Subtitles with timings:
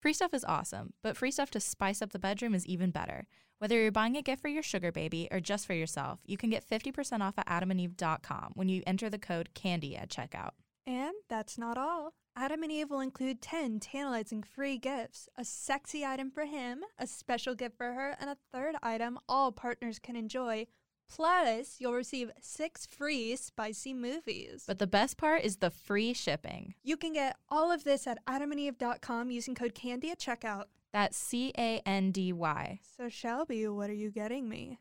[0.00, 3.26] Free stuff is awesome, but free stuff to spice up the bedroom is even better.
[3.58, 6.50] Whether you're buying a gift for your sugar baby or just for yourself, you can
[6.50, 10.50] get 50% off at adamandeve.com when you enter the code CANDY at checkout.
[10.86, 12.14] And that's not all.
[12.36, 17.06] Adam and Eve will include 10 tantalizing free gifts a sexy item for him, a
[17.08, 20.66] special gift for her, and a third item all partners can enjoy.
[21.08, 24.64] Plus, you'll receive six free spicy movies.
[24.66, 26.74] But the best part is the free shipping.
[26.82, 30.64] You can get all of this at adamandeve.com using code CANDY at checkout.
[30.92, 32.80] That's C A N D Y.
[32.96, 34.78] So, Shelby, what are you getting me?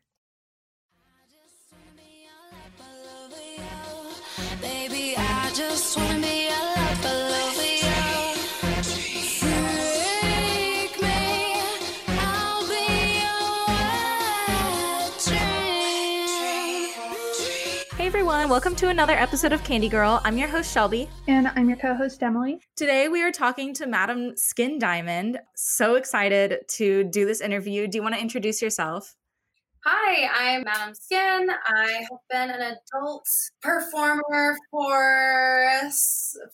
[4.62, 7.67] Baby, I just wanna be a lover, lover,
[18.08, 20.22] everyone, welcome to another episode of Candy Girl.
[20.24, 21.10] I'm your host, Shelby.
[21.28, 22.62] And I'm your co host, Emily.
[22.78, 25.42] Today we are talking to Madam Skin Diamond.
[25.58, 27.86] So excited to do this interview.
[27.86, 29.14] Do you want to introduce yourself?
[29.84, 31.50] Hi, I'm Madam Skin.
[31.66, 33.28] I have been an adult
[33.62, 35.82] performer for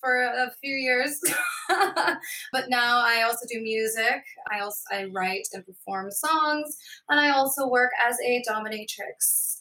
[0.02, 1.22] for a few years,
[1.70, 4.24] but now I also do music.
[4.52, 6.76] I also I write and perform songs,
[7.10, 9.60] and I also work as a dominatrix.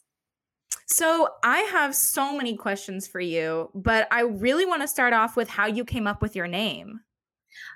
[0.93, 5.37] So, I have so many questions for you, but I really want to start off
[5.37, 7.01] with how you came up with your name.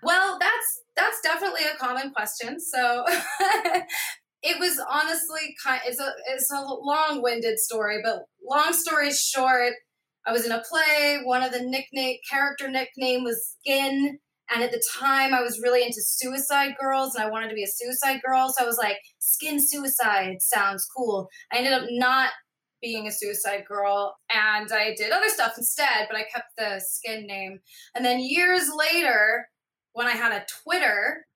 [0.03, 2.61] Well, that's that's definitely a common question.
[2.61, 3.05] So
[4.42, 9.72] it was honestly kind it's a it's a long-winded story, but long story short,
[10.27, 14.19] I was in a play, one of the nickname character nickname was Skin,
[14.55, 17.64] and at the time I was really into suicide girls and I wanted to be
[17.64, 21.28] a suicide girl, so I was like Skin Suicide sounds cool.
[21.50, 22.31] I ended up not
[22.86, 27.26] being a suicide girl and I did other stuff instead, but I kept the Skin
[27.26, 27.58] name.
[27.96, 29.48] And then years later,
[29.94, 31.26] when I had a Twitter,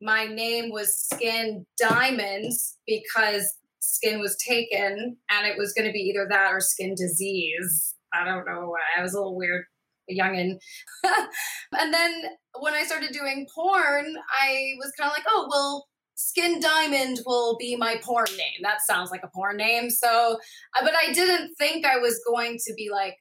[0.00, 3.44] my name was Skin Diamonds because
[3.80, 7.96] skin was taken and it was going to be either that or skin disease.
[8.14, 8.74] I don't know.
[8.96, 9.64] I was a little weird,
[10.08, 10.58] youngin.
[11.76, 12.22] and then
[12.60, 15.86] when I started doing porn, I was kind of like, oh, well,
[16.20, 18.60] Skin Diamond will be my porn name.
[18.62, 19.90] That sounds like a porn name.
[19.90, 20.38] So,
[20.80, 23.16] but I didn't think I was going to be like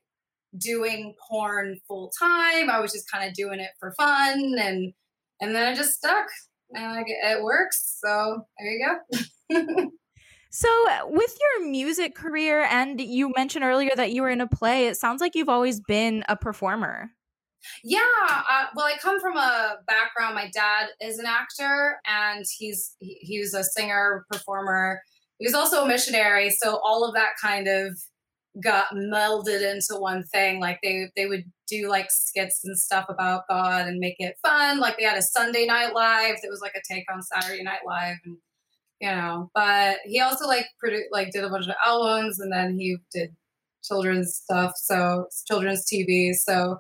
[0.58, 2.70] doing porn full time.
[2.70, 4.94] I was just kind of doing it for fun and
[5.42, 6.28] and then I just stuck
[6.72, 8.00] and I it works.
[8.04, 8.88] So there you
[9.50, 9.90] go.
[10.52, 10.68] So,
[11.10, 14.98] with your music career, and you mentioned earlier that you were in a play, it
[14.98, 17.12] sounds like you've always been a performer.
[17.84, 18.00] Yeah,
[18.50, 20.36] uh, well, I come from a background.
[20.36, 25.02] My dad is an actor, and he's he, he was a singer, performer.
[25.40, 27.98] He was also a missionary, so all of that kind of
[28.64, 30.60] got melded into one thing.
[30.60, 34.80] Like they they would do like skits and stuff about God and make it fun.
[34.80, 37.82] Like they had a Sunday Night Live that was like a take on Saturday Night
[37.86, 38.38] Live, and
[39.02, 39.50] you know.
[39.54, 43.36] But he also like produ- like did a bunch of albums, and then he did
[43.84, 46.34] children's stuff, so children's TV.
[46.34, 46.78] So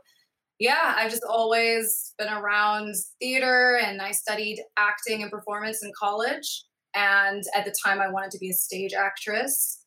[0.59, 6.66] yeah, I've just always been around theater and I studied acting and performance in college.
[6.94, 9.86] And at the time, I wanted to be a stage actress.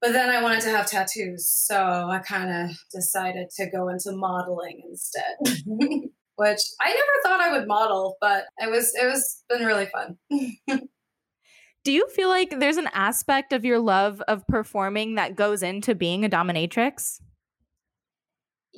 [0.00, 1.48] But then I wanted to have tattoos.
[1.48, 5.36] So I kind of decided to go into modeling instead.
[5.46, 6.06] Mm-hmm.
[6.36, 10.16] Which I never thought I would model, but it was it was been really fun.
[11.84, 15.96] Do you feel like there's an aspect of your love of performing that goes into
[15.96, 17.18] being a dominatrix?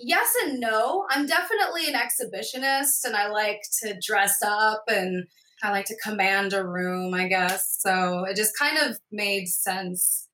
[0.00, 1.06] Yes and no.
[1.10, 5.26] I'm definitely an exhibitionist and I like to dress up and
[5.62, 7.78] I like to command a room, I guess.
[7.80, 10.28] So it just kind of made sense.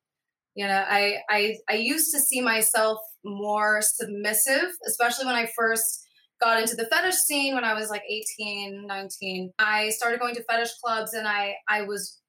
[0.55, 6.07] You know, I I I used to see myself more submissive, especially when I first
[6.41, 9.53] got into the fetish scene when I was like 18, 19.
[9.59, 12.21] I started going to fetish clubs and I I was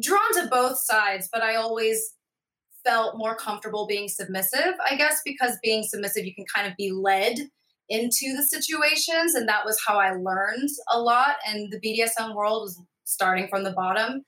[0.00, 2.14] drawn to both sides, but I always
[2.84, 6.92] felt more comfortable being submissive, I guess, because being submissive, you can kind of be
[6.92, 7.38] led
[7.88, 9.34] into the situations.
[9.34, 11.36] And that was how I learned a lot.
[11.46, 14.24] And the BDSM world was starting from the bottom.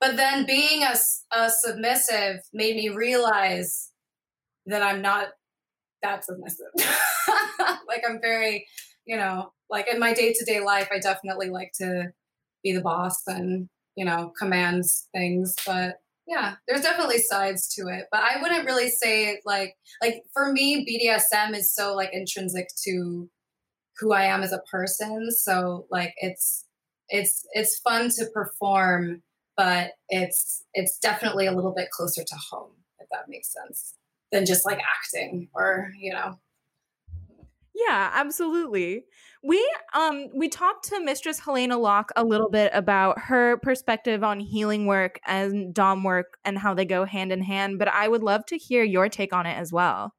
[0.00, 0.94] But then being a,
[1.32, 3.90] a submissive made me realize
[4.66, 5.28] that I'm not
[6.02, 6.66] that submissive.
[7.86, 8.66] like, I'm very,
[9.04, 12.12] you know, like in my day to day life, I definitely like to
[12.64, 14.84] be the boss and, you know, command
[15.14, 15.54] things.
[15.64, 20.52] But yeah there's definitely sides to it but i wouldn't really say like like for
[20.52, 23.28] me bdsm is so like intrinsic to
[23.98, 26.66] who i am as a person so like it's
[27.08, 29.22] it's it's fun to perform
[29.56, 32.70] but it's it's definitely a little bit closer to home
[33.00, 33.94] if that makes sense
[34.30, 36.38] than just like acting or you know
[37.74, 39.04] Yeah, absolutely.
[39.42, 44.40] We um we talked to Mistress Helena Locke a little bit about her perspective on
[44.40, 48.22] healing work and dom work and how they go hand in hand, but I would
[48.22, 50.14] love to hear your take on it as well.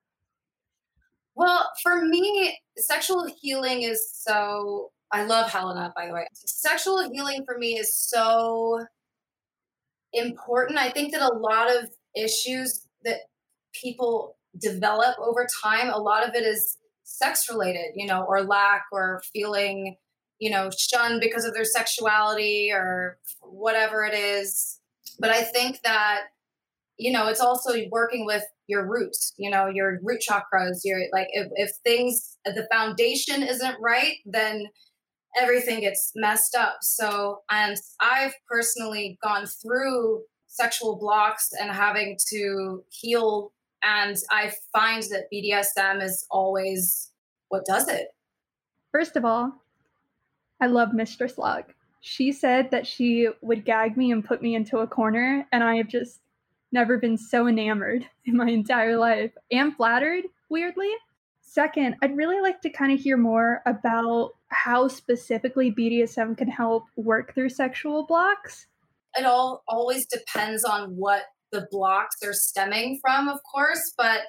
[1.36, 6.28] Well, for me, sexual healing is so I love Helena, by the way.
[6.34, 8.84] Sexual healing for me is so
[10.12, 10.80] important.
[10.80, 13.18] I think that a lot of issues that
[13.74, 18.86] people develop over time, a lot of it is sex related, you know, or lack
[18.92, 19.98] or feeling,
[20.40, 24.80] you know, shunned because of their sexuality or whatever it is.
[25.20, 26.24] But I think that,
[26.98, 30.82] you know, it's also working with your roots, you know, your root chakras.
[30.84, 34.68] Your like if, if things the foundation isn't right, then
[35.38, 36.78] everything gets messed up.
[36.82, 43.52] So and I've personally gone through sexual blocks and having to heal
[43.84, 47.12] and I find that BDSM is always
[47.50, 48.08] what does it.
[48.92, 49.54] First of all,
[50.62, 51.74] I love Mistress Locke.
[52.02, 55.76] She said that she would gag me and put me into a corner, and I
[55.76, 56.20] have just
[56.72, 60.92] never been so enamored in my entire life and flattered, weirdly.
[61.42, 66.86] Second, I'd really like to kind of hear more about how specifically BDSM can help
[66.96, 68.66] work through sexual blocks.
[69.16, 73.94] It all always depends on what the blocks are stemming from, of course.
[73.98, 74.22] But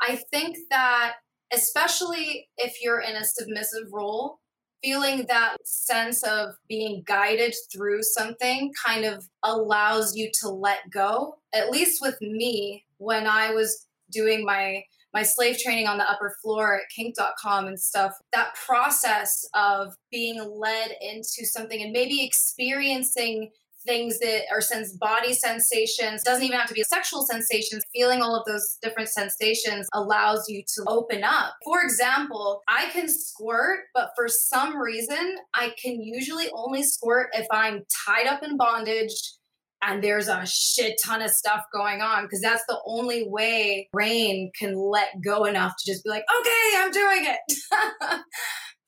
[0.00, 1.16] I think that,
[1.52, 4.38] especially if you're in a submissive role,
[4.82, 11.36] feeling that sense of being guided through something kind of allows you to let go.
[11.52, 14.82] At least with me, when I was doing my
[15.14, 20.38] my slave training on the upper floor at kink.com and stuff, that process of being
[20.38, 23.50] led into something and maybe experiencing
[23.88, 28.36] things that are sense body sensations doesn't even have to be sexual sensations feeling all
[28.36, 31.54] of those different sensations allows you to open up.
[31.64, 37.46] For example i can squirt but for some reason i can usually only squirt if
[37.50, 39.14] i'm tied up in bondage
[39.82, 44.50] and there's a shit ton of stuff going on because that's the only way brain
[44.58, 48.20] can let go enough to just be like okay i'm doing it.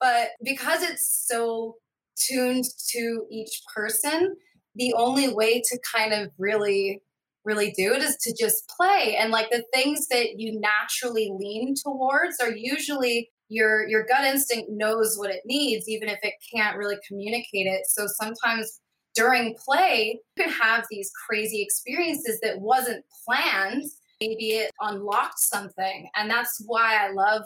[0.01, 1.75] But because it's so
[2.17, 4.35] tuned to each person
[4.75, 7.01] the only way to kind of really
[7.43, 9.17] really do it is to just play.
[9.19, 14.69] And like the things that you naturally lean towards are usually your your gut instinct
[14.69, 17.81] knows what it needs even if it can't really communicate it.
[17.87, 18.79] So sometimes
[19.15, 23.83] during play you can have these crazy experiences that wasn't planned.
[24.21, 27.41] Maybe it unlocked something and that's why i love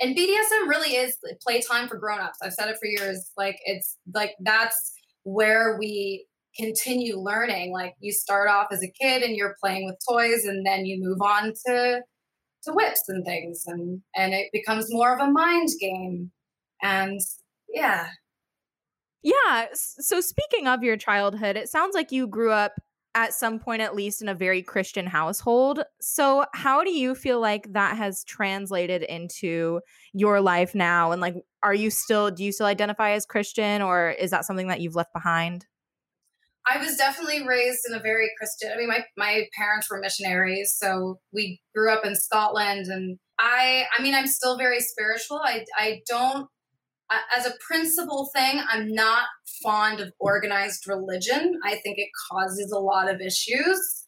[0.00, 2.38] and bdsm really is playtime for grown-ups.
[2.40, 4.92] I've said it for years like it's like that's
[5.24, 6.24] where we
[6.60, 7.72] continue learning.
[7.72, 11.00] Like you start off as a kid and you're playing with toys and then you
[11.00, 12.02] move on to
[12.64, 16.30] to whips and things and and it becomes more of a mind game.
[16.82, 17.20] And
[17.68, 18.08] yeah.
[19.22, 22.72] Yeah so speaking of your childhood it sounds like you grew up
[23.16, 25.82] at some point at least in a very christian household.
[26.00, 29.80] So how do you feel like that has translated into
[30.12, 31.12] your life now?
[31.12, 34.68] And like are you still do you still identify as christian or is that something
[34.68, 35.66] that you've left behind
[36.68, 38.70] I was definitely raised in a very Christian.
[38.72, 43.84] I mean, my my parents were missionaries, so we grew up in Scotland, and I
[43.96, 45.40] I mean, I'm still very spiritual.
[45.42, 46.46] I I don't
[47.36, 49.24] as a principal thing, I'm not
[49.62, 51.58] fond of organized religion.
[51.64, 54.06] I think it causes a lot of issues.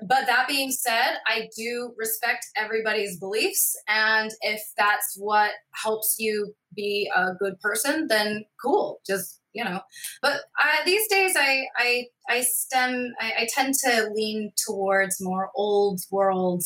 [0.00, 3.74] But that being said, I do respect everybody's beliefs.
[3.88, 9.00] And if that's what helps you be a good person, then cool.
[9.06, 9.80] Just you know.
[10.20, 15.50] But uh, these days i i i stem I, I, tend to lean towards more
[15.54, 16.64] old world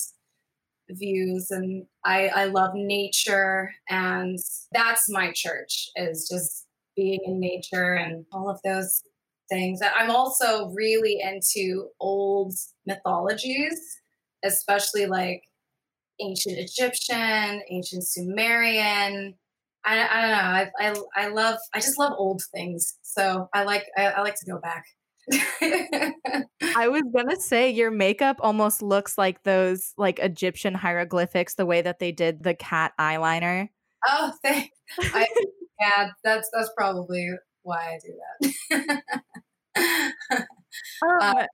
[0.90, 4.38] views and i i love nature and
[4.72, 6.66] that's my church is just
[6.96, 9.02] being in nature and all of those
[9.48, 9.80] things.
[9.80, 12.54] I'm also really into old
[12.86, 13.78] mythologies
[14.44, 15.42] especially like
[16.20, 19.34] ancient egyptian ancient sumerian
[19.84, 20.36] I, I don't know.
[20.36, 22.98] I, I, I love, I just love old things.
[23.02, 24.84] So I like, I, I like to go back.
[26.76, 31.82] I was gonna say your makeup almost looks like those like Egyptian hieroglyphics, the way
[31.82, 33.68] that they did the cat eyeliner.
[34.06, 34.70] Oh, thanks.
[34.98, 35.26] I,
[35.80, 37.30] yeah, that's that's probably
[37.62, 39.02] why I do that.
[41.02, 41.46] um, uh,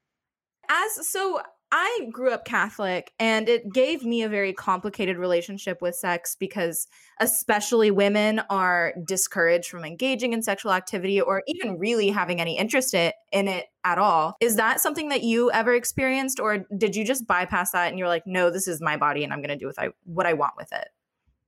[0.69, 1.41] as so,
[1.77, 6.87] I grew up Catholic and it gave me a very complicated relationship with sex because,
[7.19, 12.95] especially women, are discouraged from engaging in sexual activity or even really having any interest
[12.95, 14.37] in it at all.
[14.41, 18.07] Is that something that you ever experienced, or did you just bypass that and you're
[18.07, 20.53] like, no, this is my body and I'm going to do with what I want
[20.57, 20.87] with it?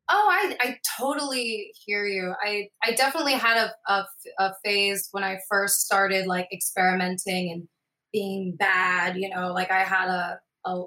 [0.09, 2.35] Oh, I, I totally hear you.
[2.45, 4.07] I, I definitely had a, a,
[4.41, 7.69] a phase when I first started like experimenting and
[8.17, 10.85] being bad, you know, like I had a, a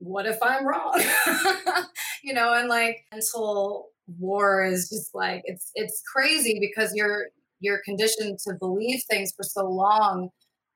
[0.00, 1.00] what if I'm wrong?
[2.24, 3.86] you know, and like until
[4.18, 7.26] war is just like it's it's crazy because you're
[7.60, 10.30] you're conditioned to believe things for so long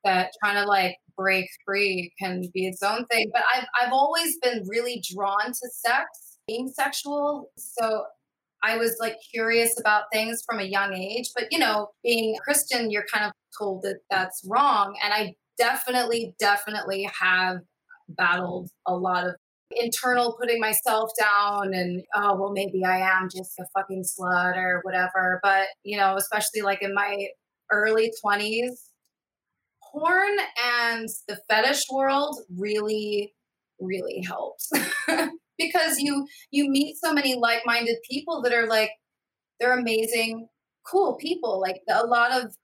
[0.04, 3.28] that trying to like break free can be its own thing.
[3.34, 7.50] But I've I've always been really drawn to sex being sexual.
[7.56, 8.04] So
[8.62, 11.30] I was like curious about things from a young age.
[11.34, 14.96] But, you know, being Christian, you're kind of told that that's wrong.
[15.02, 17.58] And I definitely, definitely have
[18.08, 19.34] battled a lot of
[19.76, 24.80] internal putting myself down and oh well maybe i am just a fucking slut or
[24.82, 25.38] whatever.
[25.44, 27.28] But you know especially like in my
[27.70, 28.72] early 20s
[29.92, 33.32] porn and the fetish world really
[33.78, 34.70] really helps.
[35.58, 38.92] Because you you meet so many like-minded people that are like
[39.60, 40.48] they're amazing
[40.90, 41.60] cool people.
[41.60, 42.54] Like a lot of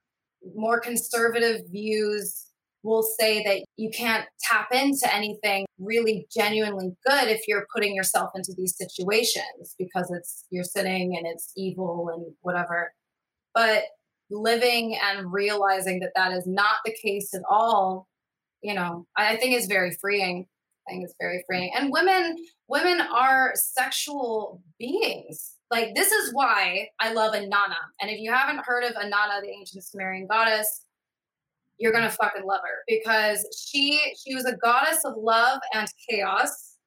[0.55, 2.46] more conservative views
[2.87, 8.31] will say that you can't tap into anything really genuinely good if you're putting yourself
[8.33, 12.91] into these situations because it's you're sitting and it's evil and whatever
[13.53, 13.83] but
[14.29, 18.07] living and realizing that that is not the case at all
[18.61, 20.45] you know i think is very freeing
[20.87, 22.35] i think it's very freeing and women
[22.67, 25.55] women are sexual beings.
[25.71, 27.75] Like this is why I love Inanna.
[28.01, 30.85] And if you haven't heard of Inanna, the ancient Sumerian goddess,
[31.77, 36.77] you're gonna fucking love her because she she was a goddess of love and chaos.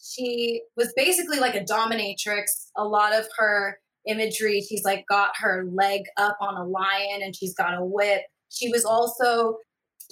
[0.00, 2.44] She was basically like a dominatrix.
[2.76, 7.34] A lot of her imagery, she's like got her leg up on a lion and
[7.34, 8.22] she's got a whip.
[8.48, 9.58] She was also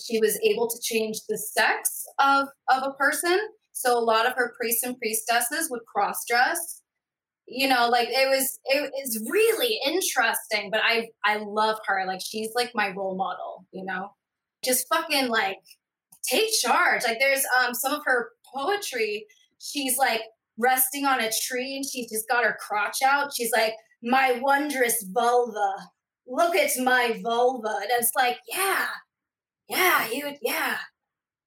[0.05, 3.39] she was able to change the sex of of a person
[3.77, 6.76] so a lot of her priests and priestesses would cross dress.
[7.49, 12.05] You know, like it was it is really interesting, but I I love her.
[12.07, 14.11] Like she's like my role model, you know.
[14.65, 15.59] Just fucking like
[16.29, 17.05] take charge.
[17.05, 19.27] Like there's um some of her poetry,
[19.59, 20.23] she's like
[20.59, 23.31] resting on a tree and she's just got her crotch out.
[23.37, 25.75] She's like, my wondrous vulva.
[26.27, 27.75] Look at my vulva.
[27.83, 28.87] And it's like, yeah,
[29.69, 30.79] yeah, you, yeah,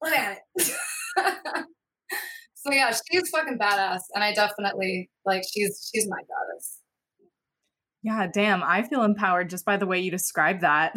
[0.02, 1.66] look at it.
[2.70, 6.80] so yeah, she's fucking badass, and I definitely like she's she's my goddess.
[8.02, 10.96] Yeah, damn, I feel empowered just by the way you describe that.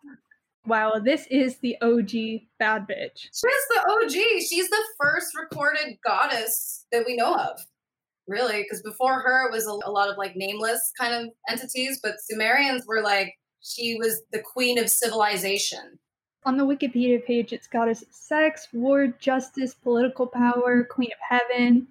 [0.66, 3.20] wow, this is the OG bad bitch.
[3.20, 4.42] She's the OG.
[4.48, 7.60] She's the first recorded goddess that we know of.
[8.26, 11.98] Really, because before her it was a, a lot of like nameless kind of entities,
[12.02, 15.98] but Sumerians were like she was the queen of civilization
[16.48, 21.86] on the Wikipedia page, it's goddess of sex, war, justice, political power, queen of heaven.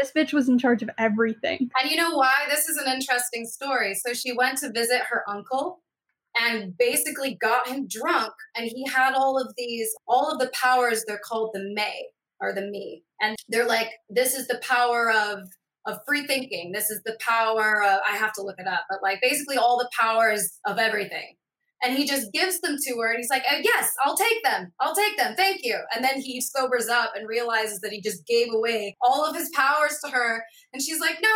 [0.00, 1.70] This bitch was in charge of everything.
[1.80, 2.32] And you know why?
[2.48, 3.94] This is an interesting story.
[3.94, 5.80] So she went to visit her uncle
[6.40, 8.32] and basically got him drunk.
[8.54, 12.06] And he had all of these, all of the powers, they're called the May
[12.40, 13.02] or the Me.
[13.20, 15.48] And they're like, this is the power of
[15.86, 16.72] of free thinking.
[16.72, 19.78] This is the power of, I have to look it up, but like basically all
[19.78, 21.36] the powers of everything
[21.82, 24.72] and he just gives them to her and he's like oh, yes i'll take them.
[24.80, 25.34] I'll take them.
[25.36, 25.78] Thank you.
[25.94, 29.50] And then he sobers up and realizes that he just gave away all of his
[29.54, 30.44] powers to her.
[30.72, 31.34] And she's like no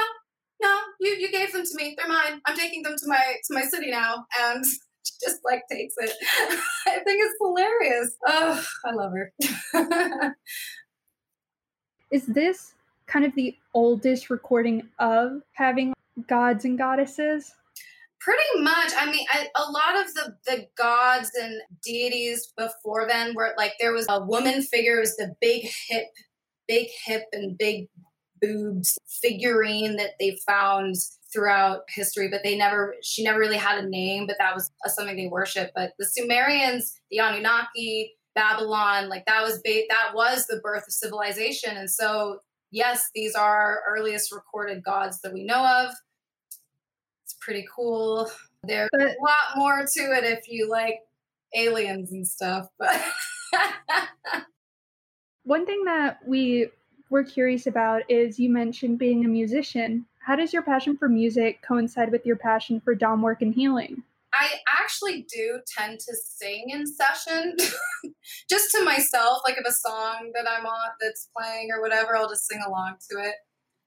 [0.62, 1.94] no you, you gave them to me.
[1.96, 2.40] They're mine.
[2.46, 4.24] I'm taking them to my to my city now.
[4.40, 4.64] And
[5.04, 6.12] she just like takes it.
[6.86, 8.16] I think it's hilarious.
[8.26, 10.36] Oh i love her.
[12.10, 12.74] Is this
[13.06, 15.92] kind of the oldest recording of having
[16.26, 17.54] gods and goddesses
[18.20, 18.92] Pretty much.
[18.98, 23.72] I mean, I, a lot of the, the gods and deities before then were like
[23.80, 26.06] there was a woman figure, it was the big hip,
[26.68, 27.88] big hip and big
[28.40, 30.96] boobs figurine that they found
[31.32, 35.16] throughout history, but they never, she never really had a name, but that was something
[35.16, 35.70] they worship.
[35.74, 40.92] But the Sumerians, the Anunnaki, Babylon, like that was ba- that was the birth of
[40.92, 41.76] civilization.
[41.76, 45.94] And so, yes, these are our earliest recorded gods that we know of
[47.50, 48.30] pretty cool.
[48.62, 51.00] There's but, a lot more to it if you like
[51.56, 53.02] aliens and stuff, but
[55.42, 56.68] one thing that we
[57.10, 60.06] were curious about is you mentioned being a musician.
[60.20, 64.04] How does your passion for music coincide with your passion for dom work and healing?
[64.32, 64.46] I
[64.80, 67.56] actually do tend to sing in session
[68.48, 69.40] just to myself.
[69.44, 72.98] Like if a song that I'm on that's playing or whatever, I'll just sing along
[73.10, 73.34] to it.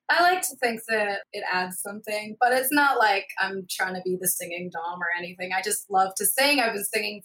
[0.10, 4.02] I like to think that it adds something, but it's not like I'm trying to
[4.04, 5.52] be the singing dom or anything.
[5.54, 6.60] I just love to sing.
[6.60, 7.24] I've been singing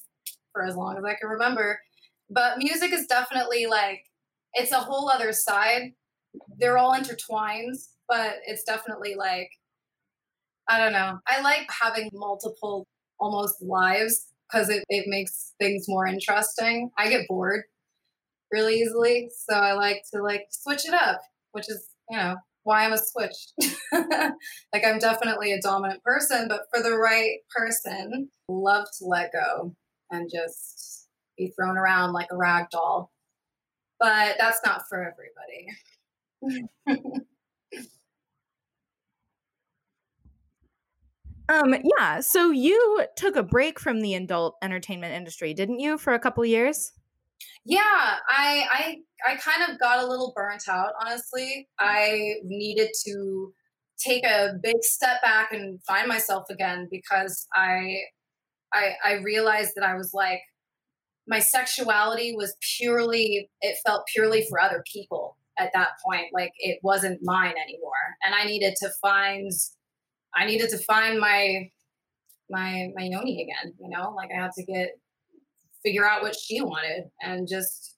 [0.52, 1.80] for as long as I can remember.
[2.30, 4.02] But music is definitely like
[4.54, 5.92] it's a whole other side.
[6.58, 7.76] They're all intertwined.
[8.08, 9.50] but it's definitely like
[10.68, 11.18] I don't know.
[11.26, 12.86] I like having multiple
[13.18, 16.90] almost lives because it, it makes things more interesting.
[16.98, 17.62] I get bored
[18.52, 21.20] really easily, so I like to like switch it up,
[21.52, 22.36] which is, you know,
[22.68, 23.70] why I'm a switch.
[23.92, 29.74] like I'm definitely a dominant person, but for the right person, love to let go
[30.10, 31.08] and just
[31.38, 33.10] be thrown around like a rag doll.
[33.98, 35.66] But that's not for everybody.
[41.50, 42.20] Um, yeah.
[42.20, 46.44] So you took a break from the adult entertainment industry, didn't you, for a couple
[46.44, 46.92] years?
[47.64, 47.80] Yeah,
[48.28, 51.68] I I I kind of got a little burnt out, honestly.
[51.78, 53.52] I needed to
[53.98, 57.96] take a big step back and find myself again because I
[58.72, 60.40] I I realized that I was like
[61.28, 66.78] my sexuality was purely it felt purely for other people at that point like it
[66.82, 69.50] wasn't mine anymore and i needed to find
[70.36, 71.70] I needed to find my
[72.50, 74.90] my my yoni again, you know, like I had to get
[75.84, 77.96] figure out what she wanted and just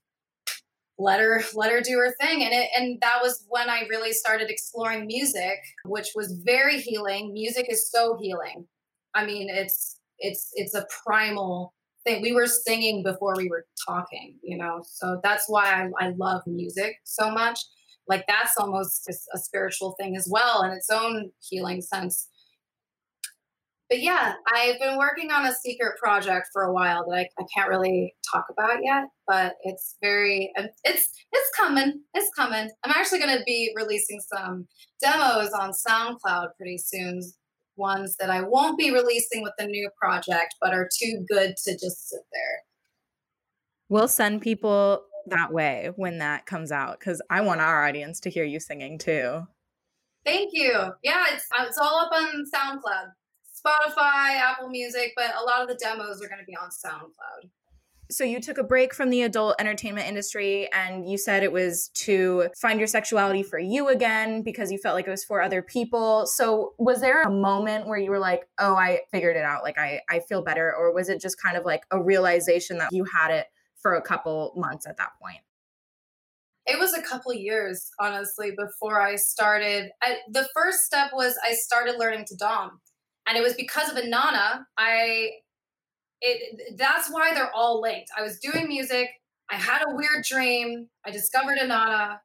[0.99, 4.13] let her let her do her thing and it and that was when I really
[4.13, 7.33] started exploring music, which was very healing.
[7.33, 8.67] Music is so healing.
[9.15, 12.23] I mean, it's it's it's a primal thing.
[12.23, 14.83] We were singing before we were talking, you know.
[14.85, 17.59] So that's why I, I love music so much
[18.11, 22.29] like that's almost just a spiritual thing as well in its own healing sense
[23.91, 27.45] but yeah i've been working on a secret project for a while that i, I
[27.55, 33.19] can't really talk about yet but it's very it's it's coming it's coming i'm actually
[33.19, 34.67] going to be releasing some
[35.03, 37.21] demos on soundcloud pretty soon
[37.77, 41.73] ones that i won't be releasing with the new project but are too good to
[41.73, 42.63] just sit there
[43.89, 48.31] we'll send people that way when that comes out because I want our audience to
[48.31, 49.47] hear you singing too.
[50.25, 50.73] Thank you.
[51.03, 53.13] Yeah, it's uh, it's all up on SoundCloud,
[53.65, 57.51] Spotify, Apple Music, but a lot of the demos are going to be on SoundCloud.
[58.11, 61.91] So you took a break from the adult entertainment industry and you said it was
[61.95, 65.63] to find your sexuality for you again because you felt like it was for other
[65.63, 66.27] people.
[66.27, 69.63] So was there a moment where you were like, "Oh, I figured it out.
[69.63, 72.93] Like I I feel better." Or was it just kind of like a realization that
[72.93, 73.47] you had it
[73.77, 75.39] for a couple months at that point?
[76.67, 79.91] It was a couple years, honestly, before I started.
[80.03, 82.81] I, the first step was I started learning to dom,
[83.31, 84.65] and it was because of Inanna.
[84.77, 85.31] I
[86.21, 88.11] it that's why they're all linked.
[88.19, 89.09] I was doing music.
[89.51, 90.89] I had a weird dream.
[91.07, 92.19] I discovered Inanna,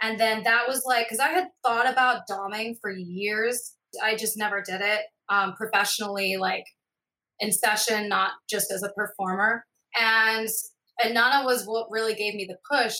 [0.00, 3.74] and then that was like because I had thought about doming for years.
[4.02, 6.64] I just never did it um, professionally, like
[7.40, 9.64] in session, not just as a performer.
[9.98, 10.48] And
[11.04, 12.96] Inanna was what really gave me the push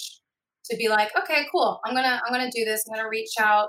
[0.68, 1.80] to be like, okay, cool.
[1.84, 2.84] I'm gonna I'm gonna do this.
[2.88, 3.68] I'm gonna reach out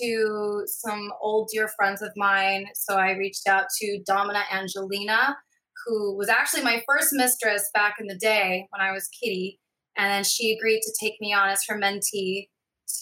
[0.00, 2.66] to some old dear friends of mine.
[2.74, 5.36] So I reached out to Domina Angelina,
[5.86, 9.58] who was actually my first mistress back in the day when I was Kitty.
[9.96, 12.48] And then she agreed to take me on as her mentee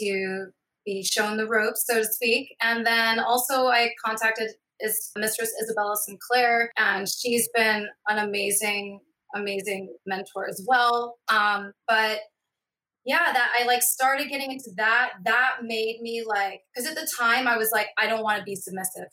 [0.01, 0.47] to
[0.85, 2.49] be shown the ropes, so to speak.
[2.63, 9.01] And then also I contacted is Mistress Isabella Sinclair, and she's been an amazing
[9.35, 11.19] amazing mentor as well.
[11.29, 12.21] Um, but
[13.09, 15.13] yeah, that I like started getting into that.
[15.25, 18.45] That made me like, because at the time I was like, I don't want to
[18.45, 19.09] be submissive.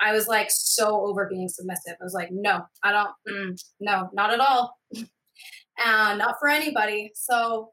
[0.00, 1.96] I was like so over being submissive.
[2.00, 4.78] I was like, no, I don't, mm, no, not at all.
[4.94, 7.10] and not for anybody.
[7.16, 7.72] So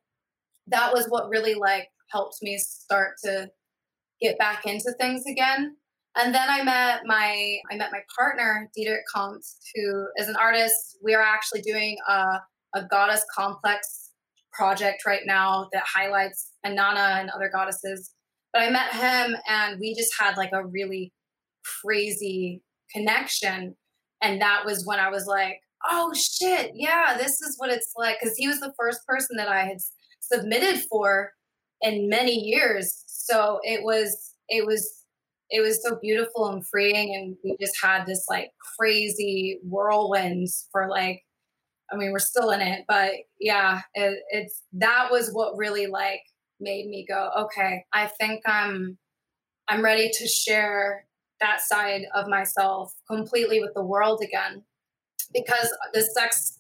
[0.66, 3.52] that was what really like helped me start to
[4.20, 5.76] get back into things again.
[6.16, 10.98] And then I met my I met my partner Dietrich Comte, who is an artist.
[11.04, 12.40] We are actually doing a,
[12.74, 14.07] a goddess complex
[14.58, 18.13] project right now that highlights Inanna and other goddesses.
[18.54, 21.13] But I met him, and we just had like a really
[21.84, 22.62] crazy
[22.93, 23.76] connection.
[24.22, 28.17] And that was when I was like, oh shit, yeah, this is what it's like.
[28.20, 29.78] Because he was the first person that I had
[30.20, 31.32] submitted for
[31.82, 33.04] in many years.
[33.08, 35.04] So it was it was
[35.50, 40.89] it was so beautiful and freeing and we just had this like crazy whirlwinds for
[40.89, 41.22] like
[41.91, 46.21] i mean we're still in it but yeah it, it's that was what really like
[46.60, 48.97] made me go okay i think i'm
[49.67, 51.06] i'm ready to share
[51.39, 54.63] that side of myself completely with the world again
[55.34, 56.60] because the sex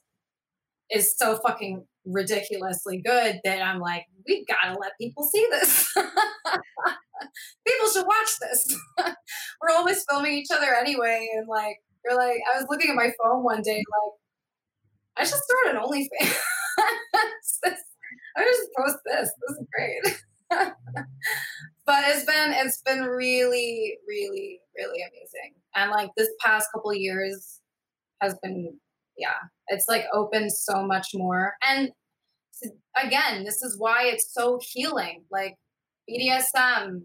[0.91, 5.93] is so fucking ridiculously good that i'm like we gotta let people see this
[7.67, 8.77] people should watch this.
[9.61, 13.11] We're always filming each other anyway, and like you're like, I was looking at my
[13.21, 14.13] phone one day, like
[15.17, 16.37] I should start an OnlyFans.
[18.37, 19.31] I just post this.
[19.47, 20.23] This is great.
[21.85, 25.55] but it's been it's been really, really, really amazing.
[25.75, 27.59] And like this past couple years
[28.21, 28.77] has been,
[29.17, 29.35] yeah,
[29.67, 31.53] it's like opened so much more.
[31.67, 31.91] And
[33.03, 35.23] again, this is why it's so healing.
[35.31, 35.55] Like
[36.09, 37.03] BDSM,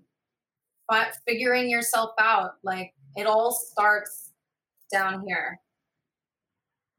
[0.89, 4.31] but figuring yourself out, like it all starts
[4.93, 5.59] down here.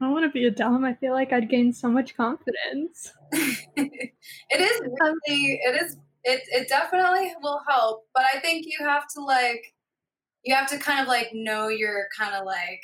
[0.01, 0.83] I want to be a dom.
[0.83, 3.13] I feel like I'd gain so much confidence.
[3.31, 4.11] it
[4.51, 8.05] is really, it is, it, it definitely will help.
[8.13, 9.63] But I think you have to like,
[10.43, 12.81] you have to kind of like know you're kind of like,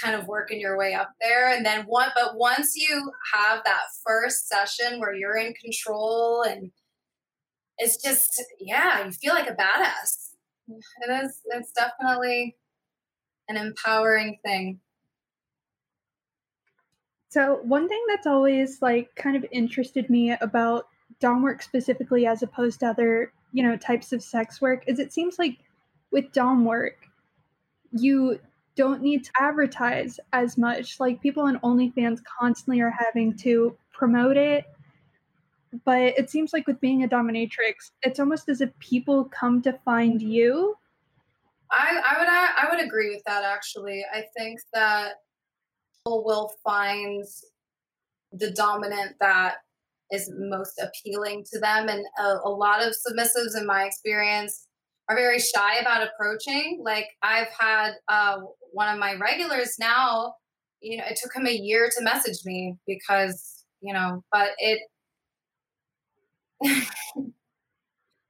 [0.00, 1.54] kind of working your way up there.
[1.54, 6.70] And then one, but once you have that first session where you're in control and
[7.78, 10.30] it's just, yeah, you feel like a badass.
[10.68, 12.56] It is, it's definitely
[13.48, 14.80] an empowering thing.
[17.36, 20.88] So, one thing that's always like kind of interested me about
[21.20, 25.12] dom work specifically as opposed to other, you know, types of sex work is it
[25.12, 25.58] seems like
[26.10, 26.96] with dom work,
[27.92, 28.40] you
[28.74, 30.98] don't need to advertise as much.
[30.98, 34.64] Like people on OnlyFans constantly are having to promote it.
[35.84, 39.78] But it seems like with being a dominatrix, it's almost as if people come to
[39.84, 40.74] find you.
[41.70, 44.06] I, I would I would agree with that actually.
[44.10, 45.16] I think that
[46.06, 47.24] will find
[48.32, 49.56] the dominant that
[50.12, 54.66] is most appealing to them and a, a lot of submissives in my experience
[55.08, 56.80] are very shy about approaching.
[56.84, 58.38] Like I've had uh,
[58.72, 60.34] one of my regulars now,
[60.80, 64.80] you know, it took him a year to message me because, you know, but it.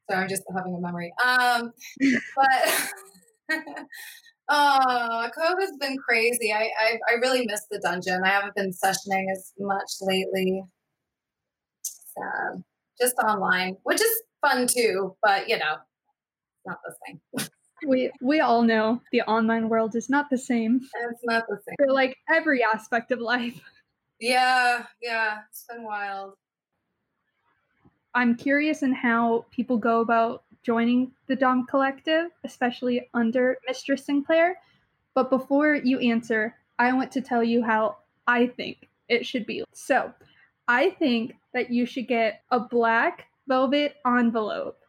[0.08, 1.12] Sorry, I'm just having a memory.
[1.24, 1.72] Um,
[2.36, 3.58] but
[4.48, 6.52] oh, COVID's been crazy.
[6.52, 8.22] I, I I really missed the dungeon.
[8.24, 10.62] I haven't been sessioning as much lately.
[11.82, 12.62] Sad.
[13.00, 15.16] Just online, which is fun too.
[15.22, 15.76] But you know,
[16.64, 17.48] not the same.
[17.86, 20.80] we we all know the online world is not the same.
[21.10, 21.76] It's not the same.
[21.78, 23.60] For like every aspect of life.
[24.18, 26.36] Yeah, yeah, it's been wild.
[28.14, 34.56] I'm curious in how people go about joining the Dom Collective, especially under Mistress Sinclair.
[35.14, 39.62] But before you answer, I want to tell you how I think it should be.
[39.72, 40.12] So,
[40.66, 44.80] I think that you should get a black velvet envelope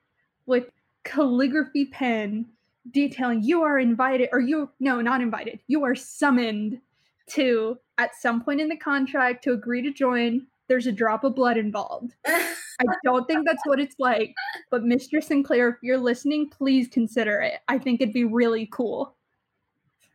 [0.48, 0.72] with
[1.04, 2.48] calligraphy pen
[2.92, 6.80] detailing you are invited or you no not invited you are summoned
[7.28, 11.36] to at some point in the contract to agree to join there's a drop of
[11.36, 14.34] blood involved i don't think that's what it's like
[14.72, 19.16] but mr sinclair if you're listening please consider it i think it'd be really cool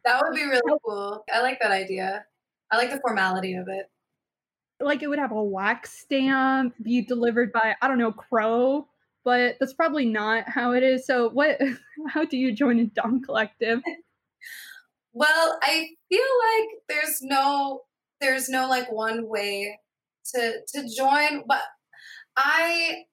[0.04, 2.24] that would be really cool i like that idea
[2.70, 3.90] i like the formality of it
[4.80, 8.86] like it would have a wax stamp be delivered by i don't know crow
[9.24, 11.06] but that's probably not how it is.
[11.06, 11.60] So, what?
[12.08, 13.80] How do you join a Dom collective?
[15.12, 17.82] Well, I feel like there's no
[18.20, 19.78] there's no like one way
[20.34, 21.62] to to join, but
[22.36, 23.04] I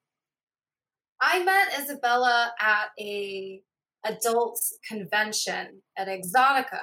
[1.20, 3.62] I met Isabella at a
[4.04, 6.82] adult convention at Exotica.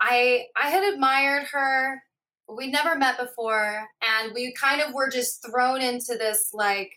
[0.00, 2.02] I I had admired her.
[2.46, 6.92] We never met before, and we kind of were just thrown into this like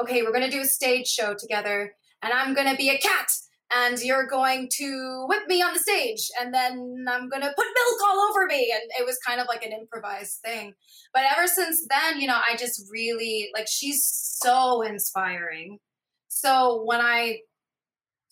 [0.00, 3.32] okay, we're to do a stage show together and I'm to be a cat
[3.74, 7.66] and you're going to whip me on the stage and then I'm going to put
[7.66, 8.72] milk all over me.
[8.74, 10.74] And it was kind of like an improvised thing.
[11.14, 15.78] But ever since then, you know, I just really like she's so inspiring.
[16.28, 17.40] So when I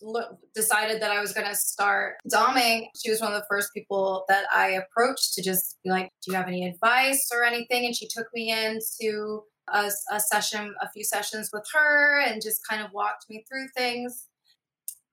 [0.02, 3.72] look, decided that I was going to start doming, she was one of the first
[3.74, 7.86] people that I approached to just be like, do you have any advice or anything?
[7.86, 12.60] And she took me into a, a session, a few sessions with her and just
[12.68, 14.26] kind of walked me through things.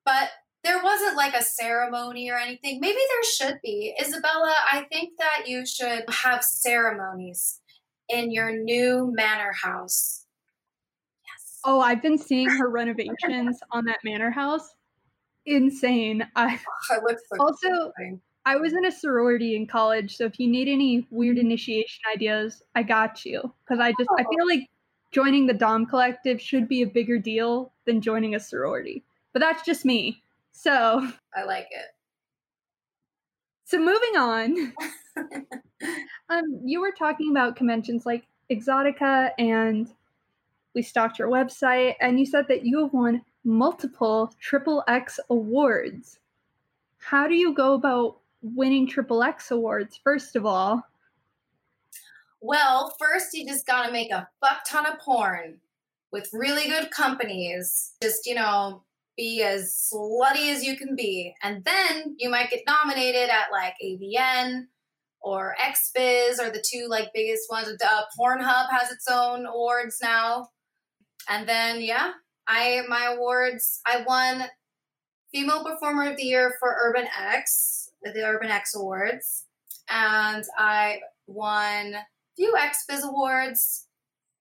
[0.08, 0.30] But
[0.64, 2.80] there wasn't like a ceremony or anything.
[2.80, 3.94] Maybe there should be.
[4.00, 7.60] Isabella, I think that you should have ceremonies
[8.08, 10.24] in your new manor house.
[11.26, 11.58] Yes.
[11.62, 14.66] Oh, I've been seeing her renovations on that manor house.
[15.44, 16.26] Insane.
[16.34, 16.58] I
[16.90, 17.92] oh, looks so also
[18.46, 21.48] I was in a sorority in college, so if you need any weird mm-hmm.
[21.48, 23.42] initiation ideas, I got you.
[23.62, 24.66] Because I just I feel like
[25.10, 29.04] joining the Dom Collective should be a bigger deal than joining a sorority.
[29.32, 30.22] But that's just me.
[30.52, 31.86] So I like it.
[33.64, 34.72] So moving on.
[36.30, 39.92] um, you were talking about conventions like Exotica and
[40.74, 46.18] we stalked your website and you said that you have won multiple triple X awards.
[46.98, 50.82] How do you go about winning triple X awards, first of all?
[52.40, 55.58] Well, first you just gotta make a fuck ton of porn.
[56.10, 57.92] with really good companies.
[58.02, 58.82] Just, you know,
[59.18, 61.34] be as slutty as you can be.
[61.42, 64.66] And then you might get nominated at like AVN
[65.20, 67.68] or XBiz or the two like biggest ones.
[67.68, 70.48] Uh, Pornhub has its own awards now.
[71.28, 72.12] And then yeah,
[72.46, 73.80] I my awards.
[73.84, 74.44] I won
[75.32, 79.44] Female Performer of the Year for Urban X, the Urban X Awards,
[79.90, 83.88] and I won a few XBiz awards,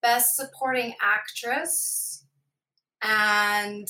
[0.01, 2.23] Best Supporting Actress,
[3.01, 3.87] and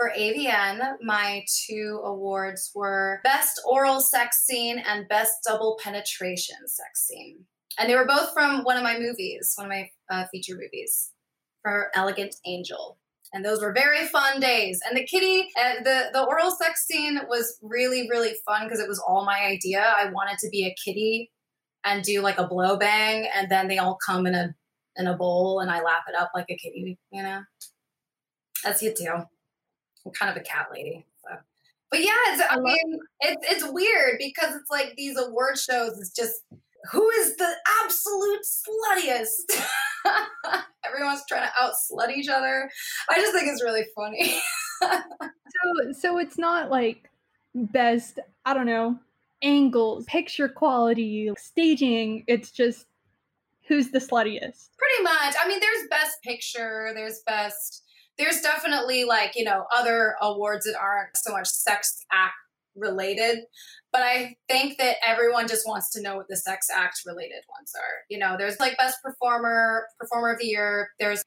[0.00, 7.06] for AVN, my two awards were Best Oral Sex Scene and Best Double Penetration Sex
[7.06, 7.44] Scene.
[7.78, 11.10] And they were both from one of my movies, one of my uh, feature movies
[11.60, 12.96] for Elegant Angel.
[13.34, 14.80] And those were very fun days.
[14.88, 18.88] And the kitty, uh, the, the oral sex scene was really, really fun because it
[18.88, 19.82] was all my idea.
[19.84, 21.30] I wanted to be a kitty
[21.84, 24.54] and do like a blow bang, and then they all come in a
[24.96, 27.42] in a bowl and I lap it up like a kitty, you know?
[28.64, 29.24] That's you too.
[30.04, 31.06] I'm kind of a cat lady.
[31.22, 31.36] So.
[31.90, 36.12] But yeah, it's, I, mean, it's it's weird because it's like these award shows is
[36.14, 36.42] just
[36.90, 37.52] who is the
[37.84, 39.60] absolute sluttiest.
[40.84, 42.70] Everyone's trying to out slut each other.
[43.08, 44.40] I just think it's really funny.
[44.82, 47.10] so so it's not like
[47.54, 48.98] best, I don't know,
[49.42, 52.24] angles, picture quality, staging.
[52.26, 52.86] It's just
[53.66, 54.70] who's the sluttiest.
[54.78, 55.34] Pretty much.
[55.42, 57.84] I mean, there's best picture, there's best
[58.20, 62.34] there's definitely like, you know, other awards that aren't so much sex act
[62.76, 63.38] related.
[63.92, 67.72] But I think that everyone just wants to know what the sex act related ones
[67.74, 68.04] are.
[68.08, 70.90] You know, there's like best performer, performer of the year.
[71.00, 71.24] There's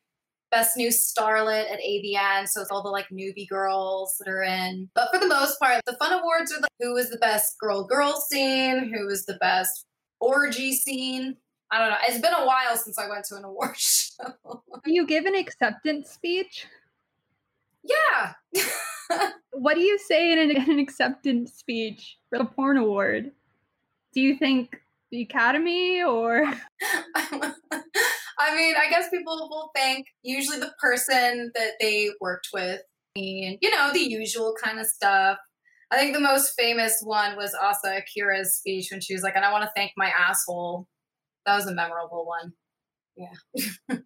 [0.52, 2.48] best new starlet at AVN.
[2.48, 4.90] So it's all the like newbie girls that are in.
[4.94, 7.84] But for the most part, the fun awards are like who was the best girl
[7.86, 9.86] girl scene, who was the best
[10.20, 11.38] orgy scene.
[11.72, 11.98] I don't know.
[12.08, 14.64] It's been a while since I went to an award show.
[14.86, 16.68] You give an acceptance speech?
[17.84, 18.34] Yeah.
[19.52, 23.32] what do you say in an, in an, acceptance speech for the porn award?
[24.14, 24.78] Do you think
[25.12, 26.44] the Academy or?
[27.16, 32.82] I mean, I guess people will thank usually the person that they worked with,
[33.16, 35.38] and you know the usual kind of stuff.
[35.92, 39.46] I think the most famous one was Asa Akira's speech when she was like, "And
[39.46, 40.88] I want to thank my asshole."
[41.46, 42.54] That was a memorable one.
[43.16, 43.98] Yeah.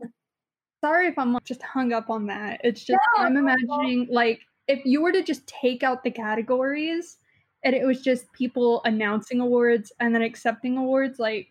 [0.84, 2.62] Sorry if I'm just hung up on that.
[2.64, 7.18] It's just no, I'm imagining like if you were to just take out the categories
[7.64, 11.48] and it was just people announcing awards and then accepting awards, like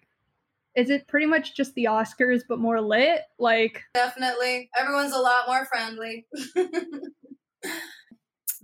[0.75, 3.23] is it pretty much just the Oscars but more lit?
[3.39, 4.71] Like definitely.
[4.79, 6.27] Everyone's a lot more friendly.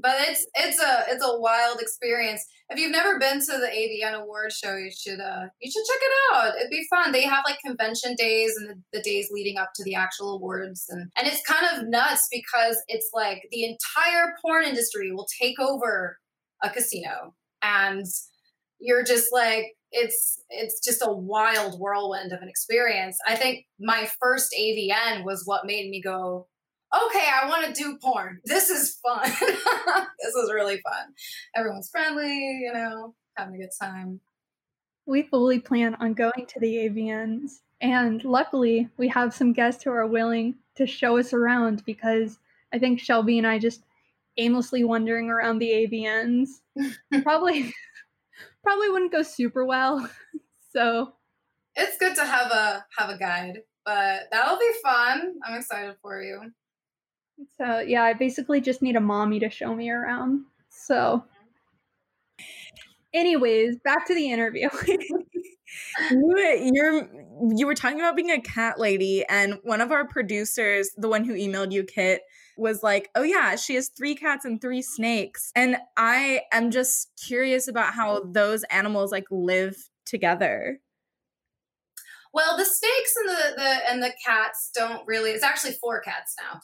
[0.02, 2.44] but it's it's a it's a wild experience.
[2.68, 6.00] If you've never been to the AVN award show, you should uh you should check
[6.02, 6.56] it out.
[6.56, 7.12] It'd be fun.
[7.12, 10.86] They have like convention days and the, the days leading up to the actual awards
[10.88, 15.60] and and it's kind of nuts because it's like the entire porn industry will take
[15.60, 16.18] over
[16.62, 18.04] a casino and
[18.80, 23.18] you're just like it's it's just a wild whirlwind of an experience.
[23.26, 26.48] I think my first AVN was what made me go,
[26.94, 28.40] okay, I want to do porn.
[28.44, 29.22] This is fun.
[29.30, 31.14] this is really fun.
[31.56, 34.20] Everyone's friendly, you know, having a good time.
[35.06, 37.60] We fully plan on going to the AVNs.
[37.80, 42.38] And luckily, we have some guests who are willing to show us around because
[42.72, 43.82] I think Shelby and I just
[44.38, 46.48] aimlessly wandering around the AVNs
[47.22, 47.74] probably
[48.62, 50.08] probably wouldn't go super well.
[50.70, 51.12] so
[51.74, 55.34] it's good to have a have a guide, but that'll be fun.
[55.44, 56.52] I'm excited for you.
[57.58, 60.44] So yeah, I basically just need a mommy to show me around.
[60.70, 61.24] So
[63.14, 64.68] anyways, back to the interview.
[66.10, 67.08] you, you're
[67.56, 71.24] you were talking about being a cat lady, and one of our producers, the one
[71.24, 72.22] who emailed you, Kit,
[72.56, 77.10] was like, "Oh yeah, she has three cats and three snakes," and I am just
[77.26, 80.80] curious about how those animals like live together.
[82.34, 85.30] Well, the snakes and the, the and the cats don't really.
[85.30, 86.60] It's actually four cats now.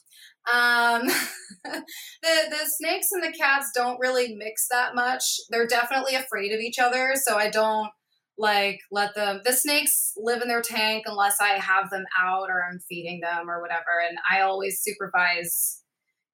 [0.53, 1.07] Um,
[1.65, 1.83] the
[2.23, 5.23] the snakes and the cats don't really mix that much.
[5.51, 7.91] They're definitely afraid of each other, so I don't
[8.39, 9.41] like let them.
[9.45, 13.51] The snakes live in their tank unless I have them out or I'm feeding them
[13.51, 15.83] or whatever, and I always supervise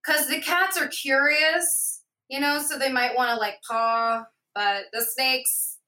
[0.04, 4.24] because the cats are curious, you know, so they might want to like paw,
[4.54, 5.78] but the snakes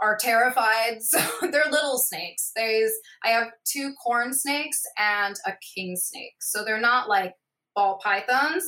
[0.00, 0.98] are terrified.
[1.08, 2.52] So they're little snakes.
[2.54, 2.92] There's
[3.24, 6.34] I have two corn snakes and a king snake.
[6.40, 7.32] So they're not like
[7.74, 8.64] ball pythons.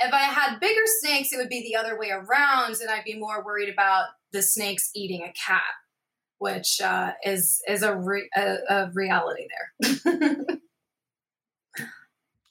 [0.00, 3.18] If I had bigger snakes, it would be the other way around, and I'd be
[3.18, 5.62] more worried about the snakes eating a cat,
[6.38, 9.46] which uh, is is a, re- a, a reality
[9.80, 10.36] there.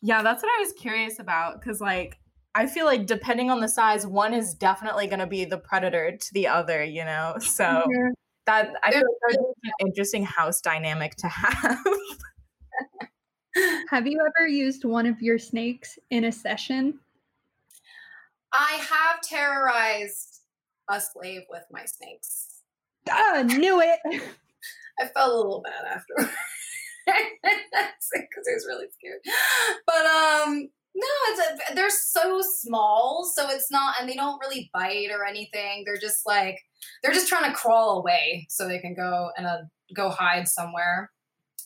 [0.02, 2.18] Yeah, that's what I was curious about because, like,
[2.56, 6.16] I feel like depending on the size, one is definitely going to be the predator
[6.16, 7.36] to the other, you know?
[7.40, 8.14] So Mhm.
[8.46, 11.84] that I feel like that's an interesting house dynamic to have.
[13.90, 17.00] Have you ever used one of your snakes in a session?
[18.54, 20.42] I have terrorized
[20.90, 22.62] a slave with my snakes.
[23.10, 24.00] Ah, knew it.
[25.00, 26.14] I felt a little bad after
[27.06, 29.20] because I was really scared.
[29.86, 34.70] But um, no, it's a, they're so small, so it's not, and they don't really
[34.74, 35.84] bite or anything.
[35.86, 36.60] They're just like
[37.04, 39.58] they're just trying to crawl away so they can go and uh,
[39.94, 41.12] go hide somewhere.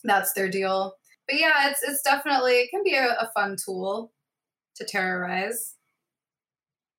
[0.04, 0.96] That's their deal.
[1.28, 4.12] But yeah, it's it's definitely it can be a, a fun tool
[4.76, 5.76] to terrorize.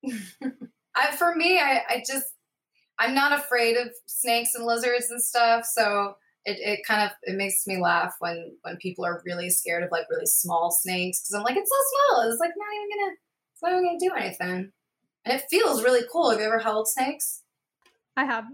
[0.96, 2.28] I, for me, I, I just
[2.98, 7.36] I'm not afraid of snakes and lizards and stuff, so it, it kind of it
[7.36, 11.34] makes me laugh when when people are really scared of like really small snakes because
[11.34, 13.12] I'm like it's so small, it's like not even gonna
[13.52, 14.72] it's not even gonna do anything,
[15.24, 16.30] and it feels really cool.
[16.30, 17.42] Have you ever held snakes?
[18.16, 18.44] I have.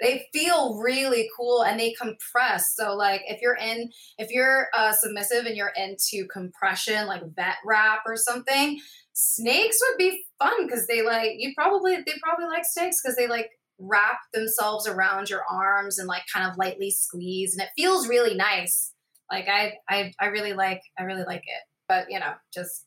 [0.00, 2.74] They feel really cool and they compress.
[2.74, 7.56] So like if you're in if you're uh, submissive and you're into compression like vet
[7.64, 8.80] wrap or something
[9.18, 13.26] snakes would be fun because they like you probably they probably like snakes because they
[13.26, 18.08] like wrap themselves around your arms and like kind of lightly squeeze and it feels
[18.08, 18.92] really nice.
[19.30, 21.62] Like i i, I really like i really like it.
[21.88, 22.84] But you know just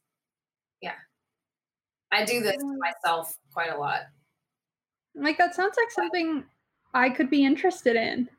[0.82, 0.94] yeah.
[2.12, 4.02] I do this to myself quite a lot.
[5.16, 6.44] Like that sounds like something
[6.94, 8.30] I could be interested in.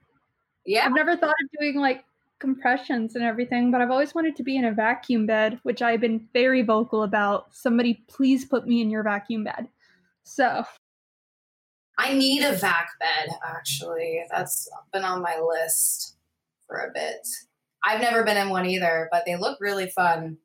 [0.66, 2.04] yeah I've never thought of doing like
[2.38, 6.00] compressions and everything, but I've always wanted to be in a vacuum bed, which I've
[6.00, 7.54] been very vocal about.
[7.54, 9.68] Somebody please put me in your vacuum bed.
[10.24, 10.64] So
[11.98, 14.24] I need a vac bed, actually.
[14.30, 16.16] That's been on my list
[16.66, 17.28] for a bit.
[17.84, 20.38] I've never been in one either, but they look really fun.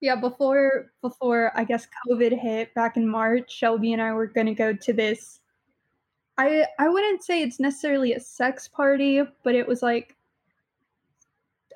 [0.00, 4.54] yeah, before before I guess COVID hit back in March, Shelby and I were gonna
[4.54, 5.40] go to this.
[6.38, 10.16] I I wouldn't say it's necessarily a sex party, but it was like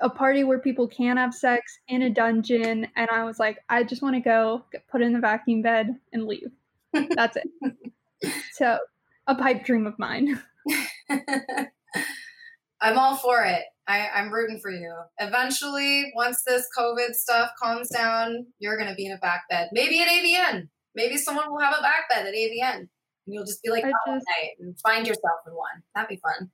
[0.01, 3.83] a party where people can have sex in a dungeon, and I was like, I
[3.83, 6.53] just want to go get put in the vacuum bed and leave.
[6.93, 8.33] That's it.
[8.53, 8.79] so
[9.27, 10.41] a pipe dream of mine.
[12.81, 13.63] I'm all for it.
[13.87, 14.95] I, I'm rooting for you.
[15.19, 19.71] Eventually, once this COVID stuff calms down, you're going to be in a vac bed.
[19.73, 20.69] Maybe at AVN.
[20.95, 22.89] Maybe someone will have a vac bed at AVN.
[23.27, 25.83] And you'll just be like, all oh, just- night and find yourself in one.
[25.95, 26.51] That'd be fun.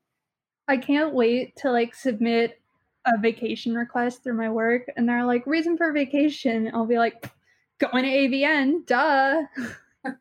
[0.68, 2.60] I can't wait to like submit
[3.06, 6.70] a vacation request through my work, and they're like, reason for vacation.
[6.74, 7.30] I'll be like,
[7.78, 9.42] going to AVN, duh.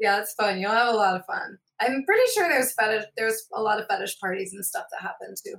[0.00, 0.60] Yeah, it's fun.
[0.60, 1.58] You'll have a lot of fun.
[1.80, 3.06] I'm pretty sure there's fetish.
[3.16, 5.56] There's a lot of fetish parties and stuff that happen too.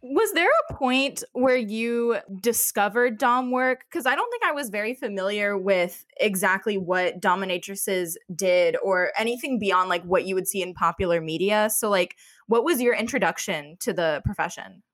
[0.00, 3.84] Was there a point where you discovered Dom work?
[3.90, 9.58] Because I don't think I was very familiar with exactly what dominatrixes did or anything
[9.58, 11.68] beyond like what you would see in popular media.
[11.70, 14.84] So, like, what was your introduction to the profession?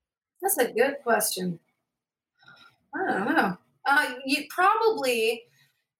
[0.40, 1.60] That's a good question.
[2.94, 3.58] I don't know.
[3.86, 5.42] Uh, you probably,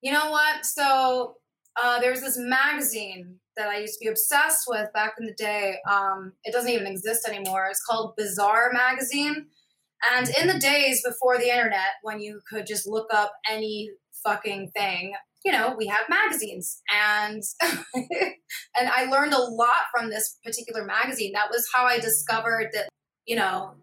[0.01, 0.65] you know what?
[0.65, 1.37] So
[1.83, 5.77] uh, there's this magazine that I used to be obsessed with back in the day.
[5.91, 7.67] Um, it doesn't even exist anymore.
[7.71, 9.47] It's called Bizarre Magazine.
[10.13, 13.91] And in the days before the internet, when you could just look up any
[14.25, 15.15] fucking thing,
[15.45, 17.43] you know, we had magazines, and
[17.95, 21.33] and I learned a lot from this particular magazine.
[21.35, 22.89] That was how I discovered that,
[23.27, 23.75] you know,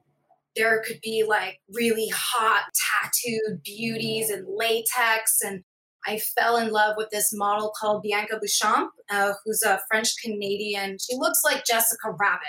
[0.55, 5.63] there could be like really hot tattooed beauties and latex and
[6.05, 10.97] I fell in love with this model called Bianca Beauchamp, uh, who's a French Canadian.
[10.99, 12.47] She looks like Jessica Rabbit.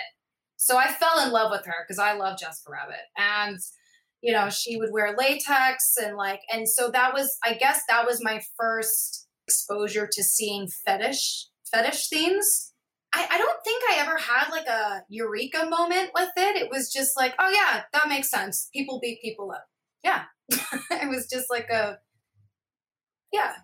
[0.57, 3.03] So I fell in love with her because I love Jessica Rabbit.
[3.17, 3.59] And,
[4.21, 8.05] you know, she would wear latex and like, and so that was, I guess that
[8.05, 12.73] was my first exposure to seeing fetish, fetish themes.
[13.13, 16.55] I, I don't think I ever had like a eureka moment with it.
[16.55, 18.69] It was just like, oh yeah, that makes sense.
[18.73, 19.65] People beat people up.
[20.03, 20.23] Yeah.
[20.49, 21.97] it was just like a,
[23.33, 23.55] yeah,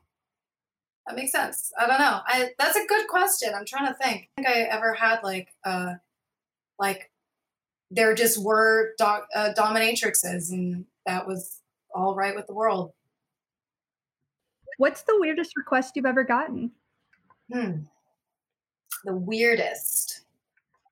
[1.08, 1.72] that makes sense.
[1.80, 2.20] I don't know.
[2.26, 3.54] I that's a good question.
[3.56, 4.30] I'm trying to think.
[4.38, 5.94] I think I ever had like uh
[6.78, 7.10] like
[7.92, 9.06] there just were do-
[9.36, 11.62] uh, dominatrixes and that was
[11.94, 12.94] all right with the world.
[14.78, 16.72] What's the weirdest request you've ever gotten?
[17.52, 17.82] Hmm.
[19.04, 20.22] The weirdest.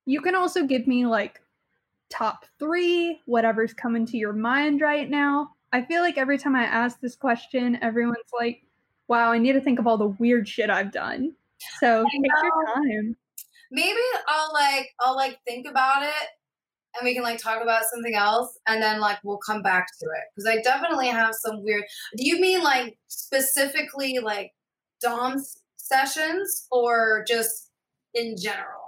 [0.05, 1.41] You can also give me like
[2.09, 5.51] top three, whatever's coming to your mind right now.
[5.71, 8.63] I feel like every time I ask this question, everyone's like,
[9.08, 11.34] wow, I need to think of all the weird shit I've done.
[11.80, 13.16] So take your time.
[13.72, 16.30] Maybe I'll like I'll like think about it
[16.97, 20.05] and we can like talk about something else and then like we'll come back to
[20.05, 21.84] it because i definitely have some weird
[22.16, 24.51] do you mean like specifically like
[25.01, 27.70] Dom's sessions or just
[28.14, 28.86] in general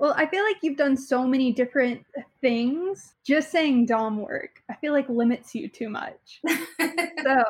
[0.00, 2.06] Well, I feel like you've done so many different
[2.40, 3.16] things.
[3.22, 6.40] Just saying Dom work, I feel like limits you too much.
[7.22, 7.44] so,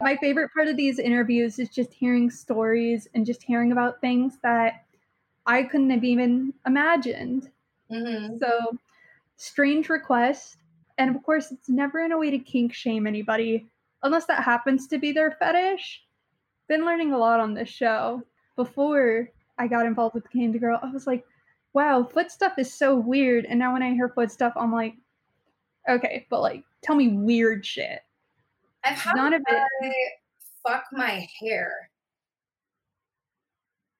[0.00, 4.38] my favorite part of these interviews is just hearing stories and just hearing about things
[4.44, 4.84] that
[5.46, 7.50] I couldn't have even imagined.
[7.90, 8.78] hmm So,
[9.36, 10.58] strange request.
[10.98, 13.66] And of course, it's never in a way to kink shame anybody,
[14.04, 16.04] unless that happens to be their fetish.
[16.68, 18.22] Been learning a lot on this show.
[18.54, 19.28] Before
[19.58, 21.24] I got involved with Candy Girl, I was like,
[21.76, 23.44] wow, foot stuff is so weird.
[23.44, 24.94] And now when I hear foot stuff, I'm like,
[25.86, 28.00] okay, but like, tell me weird shit.
[28.82, 29.92] i've had None of it.
[30.66, 31.90] fuck my hair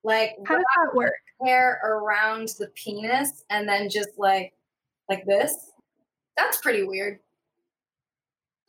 [0.04, 1.12] like How does that work?
[1.44, 4.54] hair around the penis and then just like
[5.10, 5.54] like this
[6.36, 7.18] that's pretty weird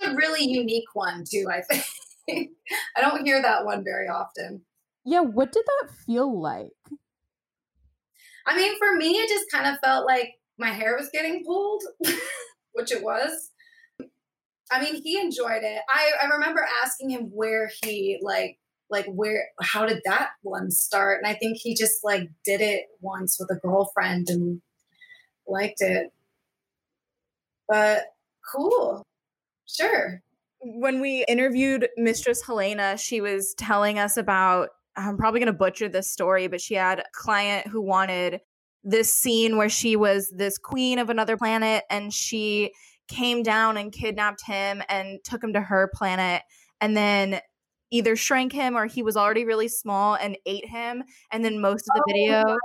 [0.01, 1.85] a really unique one too i think
[2.97, 4.61] i don't hear that one very often
[5.05, 6.73] Yeah, what did that feel like?
[8.47, 11.83] I mean for me it just kind of felt like my hair was getting pulled
[12.77, 13.51] which it was.
[14.71, 15.81] I mean he enjoyed it.
[15.89, 21.21] I i remember asking him where he like like where how did that one start?
[21.21, 24.61] And i think he just like did it once with a girlfriend and
[25.47, 26.11] liked it.
[27.67, 28.03] But
[28.53, 29.03] cool.
[29.65, 30.21] Sure.
[30.59, 34.69] When we interviewed Mistress Helena, she was telling us about.
[34.97, 38.41] I'm probably going to butcher this story, but she had a client who wanted
[38.83, 42.71] this scene where she was this queen of another planet and she
[43.07, 46.41] came down and kidnapped him and took him to her planet
[46.81, 47.39] and then
[47.91, 51.03] either shrank him or he was already really small and ate him.
[51.31, 52.57] And then most of the Oh, video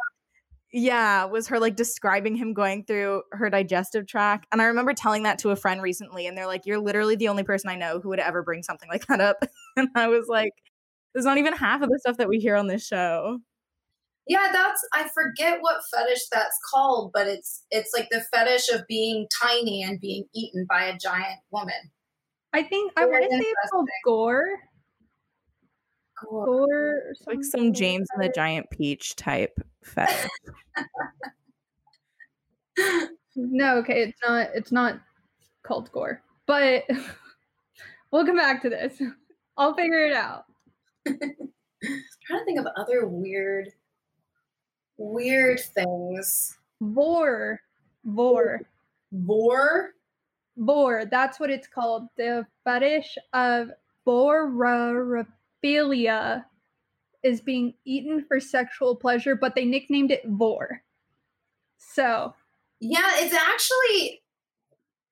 [0.72, 4.46] yeah, was her like describing him going through her digestive tract.
[4.50, 7.28] And I remember telling that to a friend recently, and they're like, You're literally the
[7.28, 9.36] only person I know who would ever bring something like that up.
[9.76, 10.52] and I was like,
[11.14, 13.38] There's not even half of the stuff that we hear on this show.
[14.28, 18.86] yeah that's i forget what fetish that's called but it's it's like the fetish of
[18.86, 21.90] being tiny and being eaten by a giant woman
[22.54, 24.44] I think I want to say it's called gore.
[26.22, 30.28] Gore or Like some James and the Giant Peach type fetish.
[33.34, 34.48] No, okay, it's not.
[34.54, 35.00] It's not
[35.62, 36.84] called gore, but
[38.12, 39.00] we'll come back to this.
[39.56, 40.44] I'll figure it out.
[41.06, 43.68] trying to think of other weird
[44.98, 47.60] weird things Vore,
[48.04, 48.60] vore,
[49.12, 49.94] vore
[50.56, 51.04] vore.
[51.04, 52.08] That's what it's called.
[52.16, 53.70] The fetish of
[54.06, 55.26] vorophilia
[57.22, 60.82] is being eaten for sexual pleasure, but they nicknamed it vore.
[61.78, 62.34] So
[62.80, 64.22] Yeah, it's actually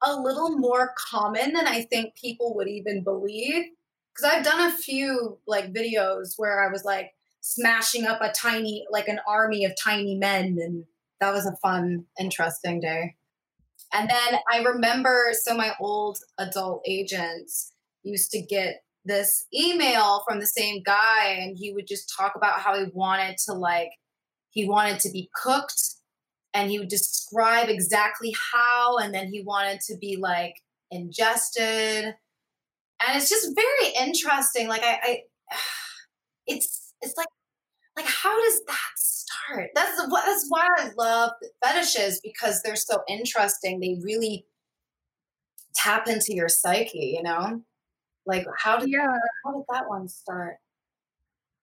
[0.02, 3.66] a little more common than I think people would even believe.
[4.14, 8.86] Because I've done a few like videos where I was like smashing up a tiny,
[8.90, 10.84] like an army of tiny men, and
[11.20, 13.14] that was a fun, interesting day.
[13.92, 20.38] And then I remember, so my old adult agents used to get this email from
[20.38, 23.90] the same guy, and he would just talk about how he wanted to like,
[24.50, 25.96] he wanted to be cooked
[26.52, 30.56] and he would describe exactly how and then he wanted to be like
[30.90, 32.14] ingested
[33.06, 35.18] and it's just very interesting like i, I
[36.46, 37.28] it's it's like
[37.96, 41.32] like how does that start that's the- that's why i love
[41.64, 44.46] fetishes because they're so interesting they really
[45.74, 47.62] tap into your psyche you know
[48.26, 49.06] like how did yeah,
[49.44, 50.56] how did that one start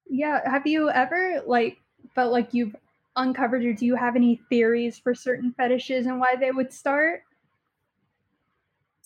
[0.10, 0.50] yeah.
[0.50, 1.78] Have you ever like
[2.16, 2.76] felt like you've
[3.16, 7.24] uncovered, or do you have any theories for certain fetishes and why they would start?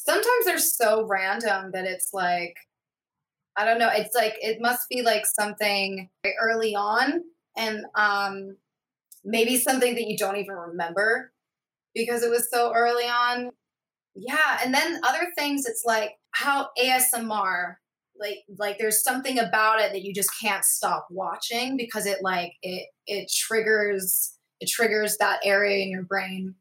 [0.05, 2.55] Sometimes they're so random that it's like
[3.57, 6.09] i don't know it's like it must be like something
[6.41, 7.21] early on
[7.57, 8.55] and um
[9.23, 11.31] maybe something that you don't even remember
[11.93, 13.51] because it was so early on.
[14.15, 17.75] Yeah and then other things it's like how asmr
[18.19, 22.53] like like there's something about it that you just can't stop watching because it like
[22.61, 26.55] it it triggers it triggers that area in your brain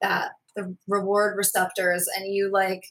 [0.00, 2.84] that the reward receptors and you like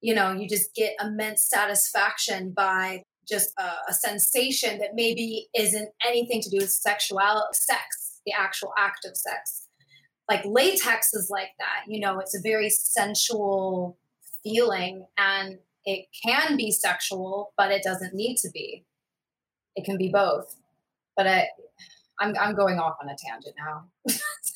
[0.00, 5.88] you know you just get immense satisfaction by just a, a sensation that maybe isn't
[6.06, 9.68] anything to do with sexuality sex the actual act of sex
[10.28, 13.96] like latex is like that you know it's a very sensual
[14.42, 18.84] feeling and it can be sexual but it doesn't need to be
[19.76, 20.56] it can be both
[21.16, 21.48] but I,
[22.20, 23.84] I'm I'm going off on a tangent now.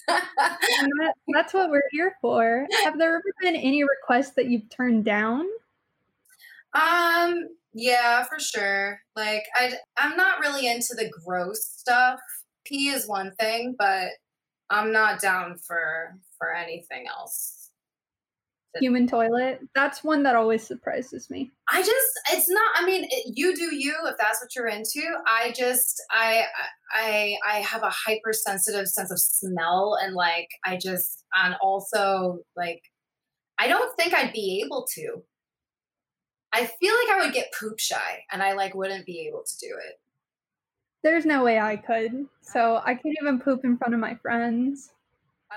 [0.08, 2.66] That, that's what we're here for.
[2.84, 5.46] Have there ever been any requests that you've turned down?
[6.74, 9.00] Um, yeah, for sure.
[9.14, 12.20] Like I I'm not really into the gross stuff.
[12.64, 14.08] Pee is one thing, but
[14.70, 17.55] I'm not down for for anything else.
[18.80, 19.60] Human toilet.
[19.74, 21.50] That's one that always surprises me.
[21.70, 25.02] I just it's not I mean, it, you do you if that's what you're into.
[25.26, 26.44] I just I
[26.92, 32.82] I I have a hypersensitive sense of smell and like I just and also like
[33.58, 35.22] I don't think I'd be able to.
[36.52, 39.58] I feel like I would get poop shy and I like wouldn't be able to
[39.58, 40.00] do it.
[41.02, 42.26] There's no way I could.
[42.40, 44.92] So I can't even poop in front of my friends,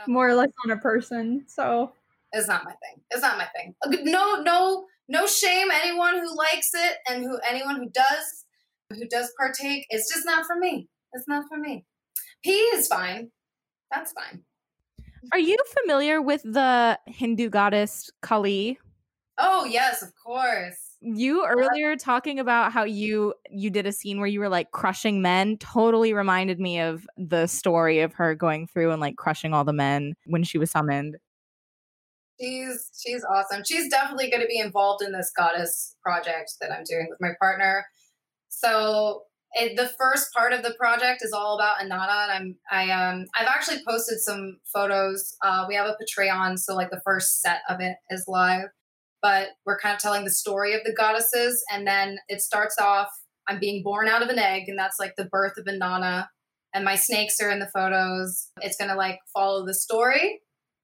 [0.08, 1.46] more or less on a person.
[1.48, 1.94] So
[2.32, 3.02] It's not my thing.
[3.12, 3.74] It's not my thing.
[4.06, 5.70] No, no, no shame.
[5.72, 8.46] Anyone who likes it and who anyone who does,
[8.92, 10.88] who does partake, it's just not for me.
[11.14, 11.86] It's not for me.
[12.44, 13.32] Pee is fine.
[13.92, 14.44] That's fine.
[15.32, 18.80] Are you familiar with the Hindu goddess Kali?
[19.38, 20.76] Oh yes, of course.
[21.02, 25.22] You earlier talking about how you you did a scene where you were like crushing
[25.22, 29.64] men totally reminded me of the story of her going through and like crushing all
[29.64, 31.18] the men when she was summoned.
[32.40, 33.64] She's she's awesome.
[33.66, 37.32] She's definitely going to be involved in this goddess project that I'm doing with my
[37.40, 37.86] partner.
[38.50, 39.24] So
[39.54, 43.26] it, the first part of the project is all about Inanna, and I'm I um
[43.38, 45.36] I've actually posted some photos.
[45.44, 48.68] Uh, we have a Patreon, so like the first set of it is live,
[49.22, 53.10] but we're kind of telling the story of the goddesses, and then it starts off.
[53.48, 56.28] I'm being born out of an egg, and that's like the birth of Inanna,
[56.74, 58.50] and my snakes are in the photos.
[58.62, 60.42] It's gonna like follow the story,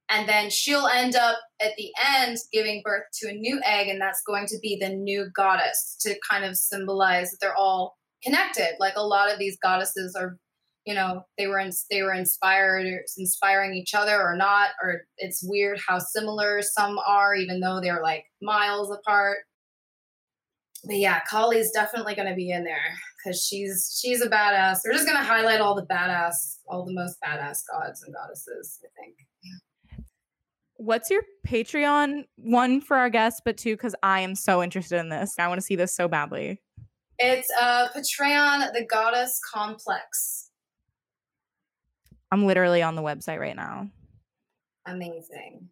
[0.09, 3.99] and then she'll end up at the end giving birth to a new egg and
[3.99, 8.75] that's going to be the new goddess to kind of symbolize that they're all connected.
[8.79, 10.37] Like a lot of these goddesses are
[10.85, 12.85] you know they were in, they were inspired
[13.17, 18.03] inspiring each other or not or it's weird how similar some are even though they're
[18.03, 19.37] like miles apart.
[20.85, 22.93] But yeah Kali's definitely going to be in there
[23.23, 24.81] because she's she's a badass.
[24.85, 28.79] We're just going to highlight all the badass all the most badass gods and goddesses
[28.83, 29.15] i think
[30.85, 35.09] What's your Patreon one for our guests, but two because I am so interested in
[35.09, 35.33] this.
[35.39, 36.61] I want to see this so badly.
[37.17, 40.51] It's uh Patreon, the Goddess Complex.
[42.31, 43.89] I'm literally on the website right now.
[44.85, 45.69] Amazing.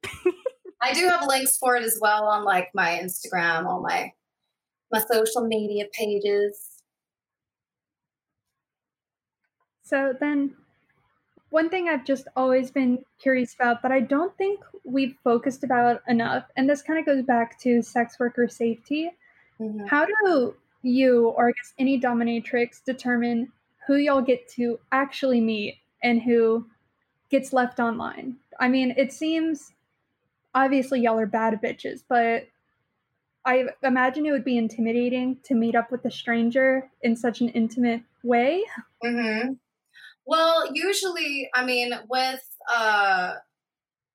[0.81, 4.11] I do have links for it as well on like my Instagram, all my
[4.91, 6.59] my social media pages.
[9.83, 10.55] So then,
[11.53, 16.01] one thing I've just always been curious about that I don't think we've focused about
[16.07, 19.11] enough, and this kind of goes back to sex worker safety.
[19.59, 19.87] Mhm.
[19.87, 23.51] How do you, or I guess any dominatrix, determine
[23.85, 26.65] who y'all get to actually meet and who
[27.29, 28.37] gets left online?
[28.59, 29.73] I mean, it seems
[30.55, 32.47] obviously y'all are bad bitches, but
[33.45, 37.49] I imagine it would be intimidating to meet up with a stranger in such an
[37.49, 38.63] intimate way.
[39.03, 39.53] Mm-hmm.
[40.25, 42.43] Well, usually, I mean, with
[42.73, 43.33] uh,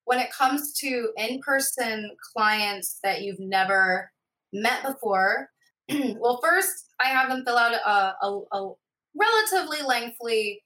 [0.05, 4.11] when it comes to in-person clients that you've never
[4.51, 5.49] met before,
[5.89, 8.73] well, first I have them fill out a, a, a
[9.15, 10.63] relatively lengthy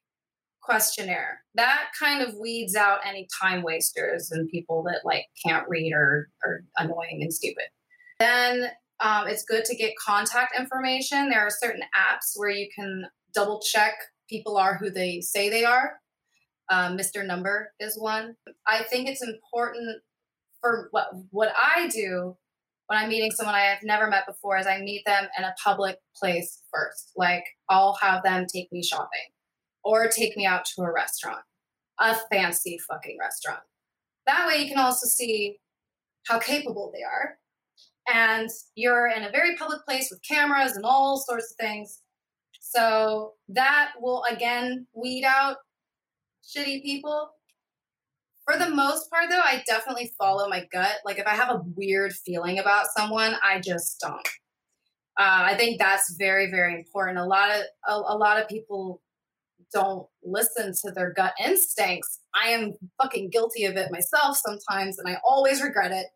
[0.61, 1.41] questionnaire.
[1.55, 6.29] That kind of weeds out any time wasters and people that like can't read or
[6.45, 7.65] are annoying and stupid.
[8.19, 8.67] Then
[9.01, 11.29] um, it's good to get contact information.
[11.29, 13.95] There are certain apps where you can double check
[14.33, 15.93] people are who they say they are.
[16.71, 17.25] Um, Mr.
[17.25, 18.35] Number is one.
[18.65, 20.01] I think it's important
[20.59, 22.35] for what what I do
[22.87, 25.53] when I'm meeting someone I have never met before is I meet them in a
[25.63, 27.11] public place first.
[27.15, 29.29] Like I'll have them take me shopping
[29.83, 31.43] or take me out to a restaurant,
[31.99, 33.61] a fancy fucking restaurant.
[34.25, 35.57] That way you can also see
[36.25, 37.37] how capable they are.
[38.11, 41.99] And you're in a very public place with cameras and all sorts of things.
[42.65, 45.57] So that will again weed out
[46.43, 47.29] shitty people.
[48.45, 50.95] For the most part, though, I definitely follow my gut.
[51.05, 54.27] Like if I have a weird feeling about someone, I just don't.
[55.19, 57.19] Uh, I think that's very, very important.
[57.19, 59.01] A lot of a, a lot of people
[59.73, 62.21] don't listen to their gut instincts.
[62.33, 66.07] I am fucking guilty of it myself sometimes, and I always regret it.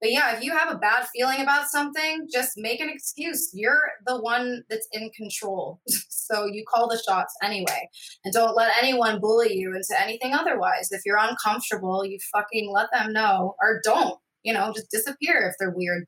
[0.00, 3.50] But yeah, if you have a bad feeling about something, just make an excuse.
[3.54, 5.80] You're the one that's in control.
[5.88, 7.88] so you call the shots anyway.
[8.24, 10.88] And don't let anyone bully you into anything otherwise.
[10.90, 14.18] If you're uncomfortable, you fucking let them know or don't.
[14.42, 16.04] You know, just disappear if they're weird.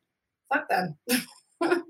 [0.53, 0.97] Fuck them.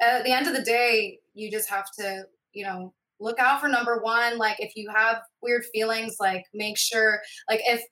[0.00, 3.68] At the end of the day, you just have to, you know, look out for
[3.68, 4.38] number one.
[4.38, 7.82] Like if you have weird feelings, like make sure, like if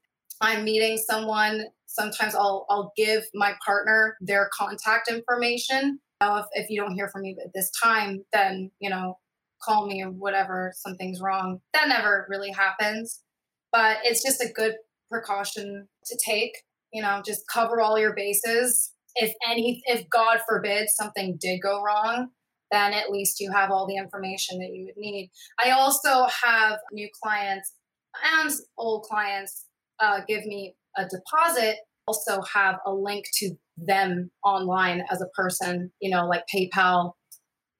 [0.42, 6.00] I'm meeting someone, sometimes I'll I'll give my partner their contact information.
[6.20, 9.18] If, if you don't hear from me at this time, then you know,
[9.62, 11.60] call me or whatever, something's wrong.
[11.72, 13.22] That never really happens.
[13.70, 14.74] But it's just a good
[15.10, 16.52] precaution to take.
[16.92, 18.92] You know, just cover all your bases.
[19.14, 22.28] If any if God forbid something did go wrong,
[22.72, 25.30] then at least you have all the information that you would need.
[25.62, 27.74] I also have new clients
[28.40, 29.66] and old clients
[30.02, 31.76] uh, give me a deposit,
[32.06, 37.12] also have a link to them online as a person, you know, like PayPal,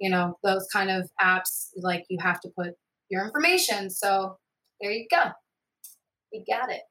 [0.00, 2.74] you know, those kind of apps, like you have to put
[3.10, 3.90] your information.
[3.90, 4.38] So
[4.80, 5.24] there you go.
[6.32, 6.82] We got it.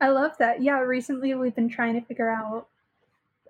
[0.00, 0.62] I love that.
[0.62, 2.68] Yeah, recently we've been trying to figure out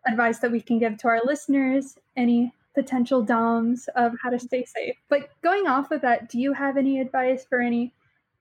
[0.06, 4.64] advice that we can give to our listeners, any potential DOMs of how to stay
[4.64, 4.94] safe.
[5.08, 7.92] But going off of that, do you have any advice for any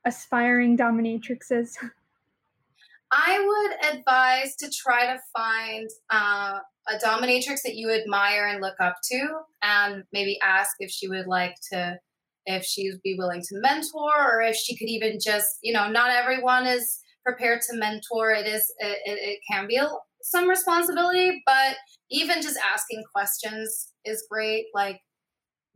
[0.07, 1.75] aspiring dominatrixes?
[3.11, 8.75] I would advise to try to find uh, a dominatrix that you admire and look
[8.81, 9.27] up to,
[9.61, 11.97] and maybe ask if she would like to,
[12.45, 16.11] if she'd be willing to mentor, or if she could even just, you know, not
[16.11, 18.31] everyone is prepared to mentor.
[18.31, 19.79] It is, it, it can be
[20.21, 21.75] some responsibility, but
[22.09, 24.65] even just asking questions is great.
[24.73, 24.99] Like,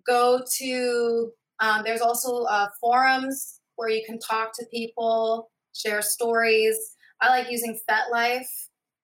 [0.05, 6.77] go to, um, there's also uh, forums where you can talk to people, share stories.
[7.19, 8.45] I like using FetLife.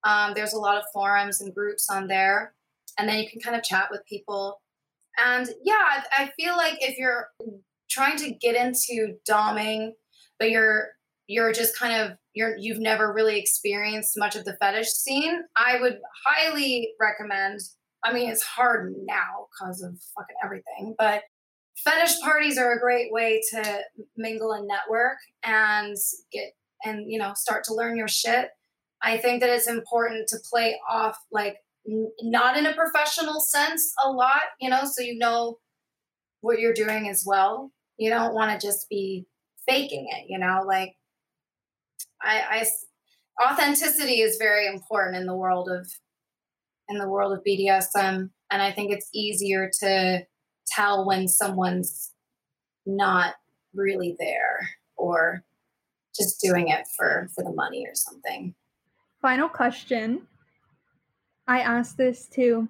[0.03, 2.53] Um, there's a lot of forums and groups on there,
[2.99, 4.61] and then you can kind of chat with people.
[5.17, 7.29] And yeah, I, feel like if you're
[7.89, 9.93] trying to get into doming,
[10.37, 10.89] but you're
[11.25, 15.81] you're just kind of you're you've never really experienced much of the fetish scene, I
[15.81, 17.61] would highly recommend.
[18.03, 21.23] I mean, it's hard now because of fucking everything, but
[21.83, 23.81] fetish parties are a great way to
[24.15, 25.95] mingle and network and
[26.31, 26.53] get
[26.83, 28.49] and you know start to learn your shit.
[29.01, 31.57] I think that it's important to play off like
[31.87, 35.57] n- not in a professional sense a lot you know so you know
[36.41, 37.71] what you're doing as well.
[37.97, 39.25] You don't want to just be
[39.67, 40.93] faking it you know like
[42.21, 42.65] I,
[43.41, 45.87] I authenticity is very important in the world of
[46.89, 50.21] in the world of bdsm and i think it's easier to
[50.67, 52.13] tell when someone's
[52.85, 53.35] not
[53.73, 55.43] really there or
[56.15, 58.53] just doing it for for the money or something.
[59.21, 60.27] Final question.
[61.47, 62.67] I ask this to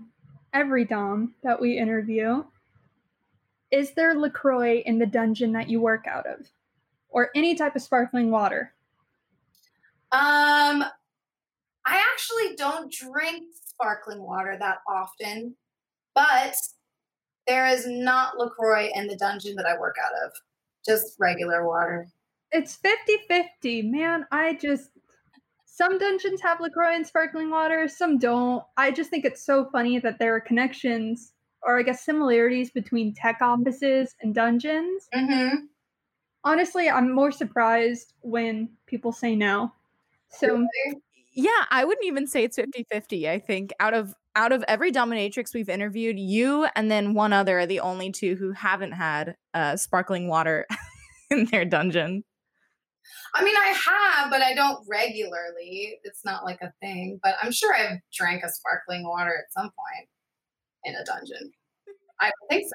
[0.54, 2.44] every dom that we interview.
[3.72, 6.48] Is there LaCroix in the dungeon that you work out of?
[7.10, 8.74] Or any type of sparkling water?
[10.12, 10.84] Um
[11.90, 15.56] I actually don't drink sparkling water that often,
[16.14, 16.56] but
[17.48, 20.34] there is not LaCroix in the dungeon that I work out of.
[20.86, 22.08] Just regular water.
[22.52, 23.82] It's 50 50.
[23.84, 24.92] Man, I just.
[25.66, 28.64] Some dungeons have LaCroix and sparkling water, some don't.
[28.78, 33.14] I just think it's so funny that there are connections, or I guess similarities between
[33.14, 35.08] tech offices and dungeons.
[35.14, 35.66] Mm-hmm.
[36.44, 39.72] Honestly, I'm more surprised when people say no.
[40.30, 40.48] So.
[40.48, 41.02] Really?
[41.40, 43.30] Yeah, I wouldn't even say it's 50-50.
[43.30, 47.60] I think out of out of every dominatrix we've interviewed, you and then one other
[47.60, 50.66] are the only two who haven't had uh, sparkling water
[51.32, 52.24] in their dungeon.
[53.36, 56.00] I mean, I have, but I don't regularly.
[56.04, 57.20] It's not like a thing.
[57.22, 60.10] But I'm sure I've drank a sparkling water at some point
[60.86, 61.52] in a dungeon.
[62.20, 62.74] I think so.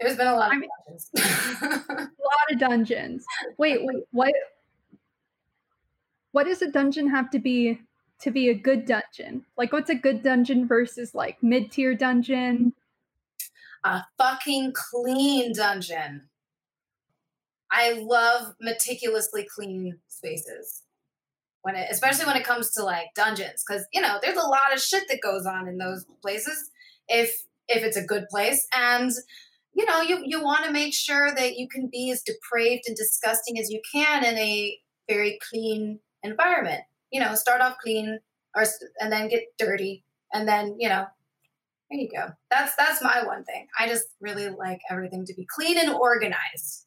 [0.00, 1.10] There's been a lot of I mean- dungeons.
[1.88, 3.24] a lot of dungeons.
[3.56, 4.32] Wait, wait, what?
[6.38, 7.80] What does a dungeon have to be
[8.20, 9.44] to be a good dungeon?
[9.56, 12.74] Like, what's a good dungeon versus like mid tier dungeon?
[13.82, 16.28] a fucking clean dungeon.
[17.72, 20.84] I love meticulously clean spaces.
[21.62, 24.72] When it, especially when it comes to like dungeons, because you know there's a lot
[24.72, 26.70] of shit that goes on in those places.
[27.08, 27.34] If
[27.66, 29.10] if it's a good place, and
[29.74, 32.96] you know you you want to make sure that you can be as depraved and
[32.96, 34.78] disgusting as you can in a
[35.08, 36.82] very clean environment.
[37.10, 38.18] You know, start off clean,
[38.54, 38.64] or
[39.00, 41.06] and then get dirty, and then you know
[41.90, 42.28] there you go.
[42.50, 43.66] That's that's my one thing.
[43.78, 46.86] I just really like everything to be clean and organized.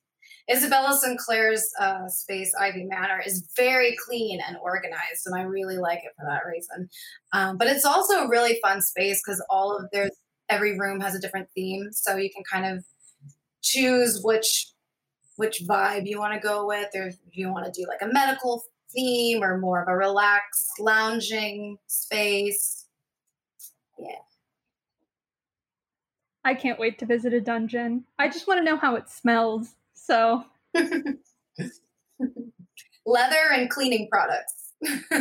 [0.51, 5.99] Isabella Sinclair's uh, space, Ivy Manor, is very clean and organized, and I really like
[5.99, 6.89] it for that reason.
[7.31, 10.11] Um, but it's also a really fun space because all of there's
[10.49, 12.83] every room has a different theme, so you can kind of
[13.61, 14.67] choose which
[15.37, 18.13] which vibe you want to go with, or if you want to do like a
[18.13, 18.63] medical
[18.93, 22.85] theme or more of a relaxed lounging space.
[23.97, 24.15] Yeah.
[26.43, 28.05] I can't wait to visit a dungeon.
[28.17, 29.75] I just want to know how it smells.
[29.93, 30.43] So,
[33.05, 34.73] Leather and cleaning products.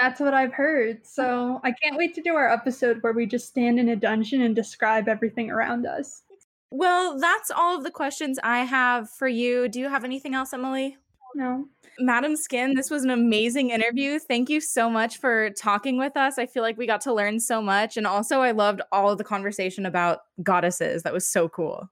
[0.00, 1.06] that's what I've heard.
[1.06, 4.42] So, I can't wait to do our episode where we just stand in a dungeon
[4.42, 6.22] and describe everything around us.
[6.70, 9.68] Well, that's all of the questions I have for you.
[9.68, 10.96] Do you have anything else, Emily?
[11.36, 11.66] No.
[11.98, 14.18] Madam Skin, this was an amazing interview.
[14.18, 16.38] Thank you so much for talking with us.
[16.38, 17.98] I feel like we got to learn so much.
[17.98, 21.02] And also, I loved all of the conversation about goddesses.
[21.02, 21.90] That was so cool.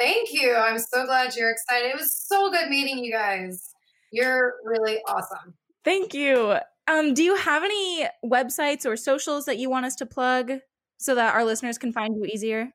[0.00, 0.52] Thank you.
[0.56, 1.90] I'm so glad you're excited.
[1.90, 3.72] It was so good meeting you guys.
[4.10, 5.54] You're really awesome.
[5.84, 6.56] Thank you.
[6.88, 10.54] Um, do you have any websites or socials that you want us to plug
[10.98, 12.72] so that our listeners can find you easier?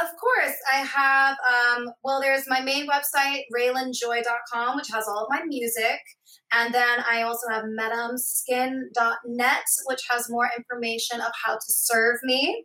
[0.00, 1.36] Of course, I have.
[1.42, 5.98] Um, well, there's my main website, raylanjoy.com, which has all of my music.
[6.52, 12.64] And then I also have madamskin.net, which has more information of how to serve me.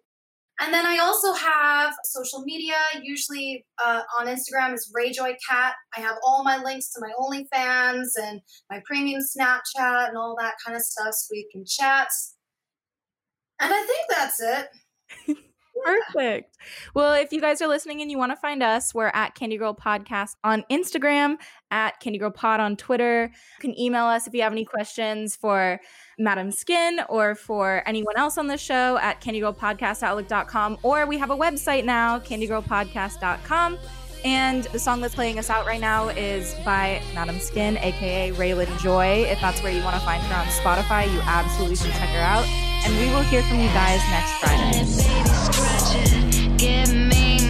[0.61, 5.71] And then I also have social media, usually uh, on Instagram is RayJoyCat.
[5.97, 10.53] I have all my links to my OnlyFans and my premium Snapchat and all that
[10.63, 12.09] kind of stuff so we can chat.
[13.59, 14.67] And I think that's it.
[15.83, 16.57] Perfect.
[16.93, 19.57] Well, if you guys are listening and you want to find us, we're at Candy
[19.57, 21.35] Girl Podcast on Instagram,
[21.71, 23.31] at Candy Girl Pod on Twitter.
[23.33, 25.79] You can email us if you have any questions for
[26.17, 30.77] Madam Skin or for anyone else on the show at candygirlpodcastoutlook.com.
[30.83, 33.79] Or we have a website now, candygirlpodcast.com.
[34.23, 38.79] And the song that's playing us out right now is by Madam Skin, aka Raylan
[38.79, 39.25] Joy.
[39.27, 42.19] If that's where you want to find her on Spotify, you absolutely should check her
[42.19, 42.45] out.
[42.85, 45.32] And we will hear from you guys next Friday.
[46.63, 47.42] Get me